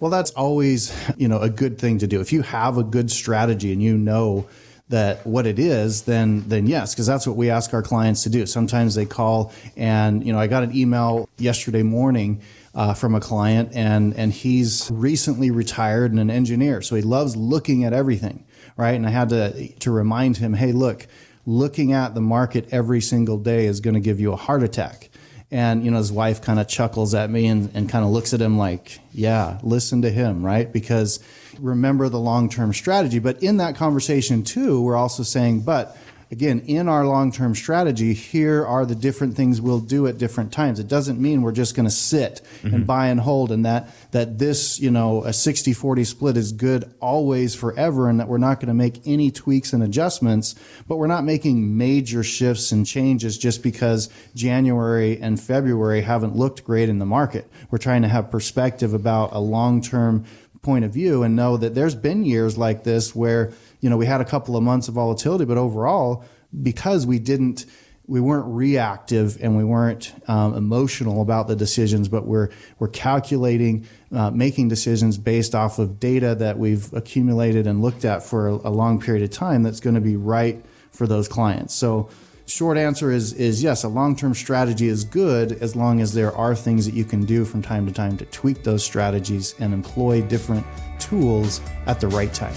Well, 0.00 0.10
that's 0.10 0.32
always, 0.32 0.94
you 1.16 1.26
know, 1.26 1.38
a 1.38 1.48
good 1.48 1.78
thing 1.78 1.96
to 2.00 2.06
do. 2.06 2.20
If 2.20 2.30
you 2.30 2.42
have 2.42 2.76
a 2.76 2.82
good 2.82 3.10
strategy 3.10 3.72
and 3.72 3.82
you 3.82 3.96
know 3.96 4.46
that 4.90 5.26
what 5.26 5.46
it 5.46 5.58
is, 5.58 6.02
then 6.02 6.46
then 6.46 6.66
yes, 6.66 6.94
because 6.94 7.06
that's 7.06 7.26
what 7.26 7.38
we 7.38 7.48
ask 7.48 7.72
our 7.72 7.82
clients 7.82 8.24
to 8.24 8.28
do. 8.28 8.44
Sometimes 8.44 8.94
they 8.94 9.06
call 9.06 9.50
and 9.78 10.24
you 10.24 10.34
know 10.34 10.38
I 10.38 10.46
got 10.46 10.62
an 10.62 10.76
email 10.76 11.26
yesterday 11.38 11.82
morning 11.82 12.42
uh, 12.74 12.92
from 12.92 13.14
a 13.14 13.20
client 13.20 13.70
and 13.72 14.14
and 14.14 14.30
he's 14.30 14.90
recently 14.92 15.50
retired 15.50 16.10
and 16.10 16.20
an 16.20 16.30
engineer, 16.30 16.82
so 16.82 16.94
he 16.94 17.02
loves 17.02 17.34
looking 17.34 17.84
at 17.84 17.94
everything, 17.94 18.44
right? 18.76 18.94
And 18.94 19.06
I 19.06 19.10
had 19.10 19.30
to 19.30 19.68
to 19.68 19.90
remind 19.90 20.36
him, 20.36 20.52
hey, 20.52 20.72
look, 20.72 21.06
looking 21.46 21.92
at 21.92 22.14
the 22.14 22.20
market 22.20 22.68
every 22.72 23.00
single 23.00 23.38
day 23.38 23.66
is 23.66 23.80
going 23.80 23.94
to 23.94 24.00
give 24.00 24.20
you 24.20 24.32
a 24.32 24.36
heart 24.36 24.62
attack. 24.62 25.08
And, 25.52 25.84
you 25.84 25.92
know, 25.92 25.98
his 25.98 26.10
wife 26.10 26.42
kind 26.42 26.58
of 26.58 26.66
chuckles 26.66 27.14
at 27.14 27.30
me 27.30 27.46
and, 27.46 27.70
and 27.72 27.88
kind 27.88 28.04
of 28.04 28.10
looks 28.10 28.34
at 28.34 28.40
him 28.40 28.58
like, 28.58 28.98
yeah, 29.12 29.60
listen 29.62 30.02
to 30.02 30.10
him, 30.10 30.44
right? 30.44 30.70
Because 30.70 31.20
remember 31.60 32.08
the 32.08 32.18
long 32.18 32.48
term 32.48 32.72
strategy. 32.72 33.20
But 33.20 33.44
in 33.44 33.58
that 33.58 33.76
conversation, 33.76 34.42
too, 34.42 34.82
we're 34.82 34.96
also 34.96 35.22
saying, 35.22 35.60
but 35.60 35.96
again, 36.30 36.60
in 36.66 36.88
our 36.88 37.06
long 37.06 37.30
term 37.30 37.54
strategy, 37.54 38.12
here 38.12 38.64
are 38.66 38.84
the 38.84 38.94
different 38.94 39.36
things 39.36 39.60
we'll 39.60 39.80
do 39.80 40.06
at 40.06 40.18
different 40.18 40.52
times. 40.52 40.80
It 40.80 40.88
doesn't 40.88 41.20
mean 41.20 41.42
we're 41.42 41.52
just 41.52 41.74
going 41.74 41.86
to 41.86 41.94
sit 41.94 42.42
mm-hmm. 42.62 42.74
and 42.74 42.86
buy 42.86 43.08
and 43.08 43.20
hold 43.20 43.52
and 43.52 43.64
that, 43.64 43.90
that 44.12 44.38
this, 44.38 44.80
you 44.80 44.90
know, 44.90 45.24
a 45.24 45.32
60 45.32 45.72
40 45.72 46.04
split 46.04 46.36
is 46.36 46.52
good 46.52 46.92
always 47.00 47.54
forever 47.54 48.08
and 48.08 48.20
that 48.20 48.28
we're 48.28 48.38
not 48.38 48.60
going 48.60 48.68
to 48.68 48.74
make 48.74 49.00
any 49.06 49.30
tweaks 49.30 49.72
and 49.72 49.82
adjustments, 49.82 50.54
but 50.88 50.96
we're 50.96 51.06
not 51.06 51.24
making 51.24 51.76
major 51.76 52.22
shifts 52.22 52.72
and 52.72 52.86
changes 52.86 53.38
just 53.38 53.62
because 53.62 54.08
January 54.34 55.20
and 55.20 55.40
February 55.40 56.02
haven't 56.02 56.34
looked 56.34 56.64
great 56.64 56.88
in 56.88 56.98
the 56.98 57.06
market. 57.06 57.48
We're 57.70 57.78
trying 57.78 58.02
to 58.02 58.08
have 58.08 58.30
perspective 58.30 58.94
about 58.94 59.32
a 59.32 59.38
long 59.38 59.80
term 59.80 60.24
point 60.66 60.84
of 60.84 60.92
view 60.92 61.22
and 61.22 61.36
know 61.36 61.56
that 61.56 61.76
there's 61.76 61.94
been 61.94 62.24
years 62.24 62.58
like 62.58 62.82
this 62.82 63.14
where 63.14 63.52
you 63.80 63.90
know, 63.90 63.96
we 63.96 64.06
had 64.06 64.20
a 64.20 64.24
couple 64.24 64.56
of 64.56 64.62
months 64.62 64.88
of 64.88 64.94
volatility, 64.94 65.44
but 65.44 65.58
overall, 65.58 66.24
because 66.62 67.06
we 67.06 67.18
didn't, 67.18 67.66
we 68.06 68.20
weren't 68.20 68.46
reactive 68.46 69.36
and 69.42 69.56
we 69.56 69.64
weren't 69.64 70.14
um, 70.28 70.54
emotional 70.54 71.20
about 71.20 71.48
the 71.48 71.56
decisions, 71.56 72.08
but 72.08 72.26
we're 72.26 72.50
we're 72.78 72.88
calculating, 72.88 73.86
uh, 74.12 74.30
making 74.30 74.68
decisions 74.68 75.18
based 75.18 75.54
off 75.54 75.78
of 75.78 75.98
data 75.98 76.34
that 76.36 76.58
we've 76.58 76.92
accumulated 76.92 77.66
and 77.66 77.82
looked 77.82 78.04
at 78.04 78.22
for 78.22 78.48
a, 78.48 78.54
a 78.54 78.70
long 78.70 79.00
period 79.00 79.24
of 79.24 79.30
time. 79.30 79.62
That's 79.62 79.80
going 79.80 79.96
to 79.96 80.00
be 80.00 80.16
right 80.16 80.64
for 80.92 81.06
those 81.06 81.28
clients. 81.28 81.74
So 81.74 82.08
short 82.46 82.78
answer 82.78 83.10
is 83.10 83.32
is 83.32 83.62
yes, 83.62 83.84
a 83.84 83.88
long-term 83.88 84.34
strategy 84.34 84.86
is 84.86 85.04
good 85.04 85.52
as 85.52 85.74
long 85.74 86.00
as 86.00 86.14
there 86.14 86.34
are 86.36 86.54
things 86.54 86.86
that 86.86 86.94
you 86.94 87.04
can 87.04 87.24
do 87.24 87.44
from 87.44 87.60
time 87.60 87.86
to 87.86 87.92
time 87.92 88.16
to 88.18 88.24
tweak 88.26 88.62
those 88.62 88.84
strategies 88.84 89.54
and 89.58 89.74
employ 89.74 90.22
different 90.22 90.64
tools 90.98 91.60
at 91.86 92.00
the 92.00 92.08
right 92.08 92.32
time. 92.32 92.54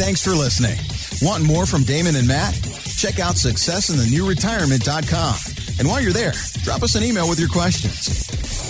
Thanks 0.00 0.24
for 0.24 0.30
listening. 0.30 0.78
Want 1.20 1.44
more 1.44 1.66
from 1.66 1.82
Damon 1.82 2.16
and 2.16 2.26
Matt? 2.26 2.54
Check 2.96 3.18
out 3.18 3.34
successinthenewretirement.com. 3.34 5.34
And 5.78 5.86
while 5.86 6.00
you're 6.00 6.14
there, 6.14 6.32
drop 6.62 6.82
us 6.82 6.94
an 6.94 7.04
email 7.04 7.28
with 7.28 7.38
your 7.38 7.50
questions. 7.50 8.69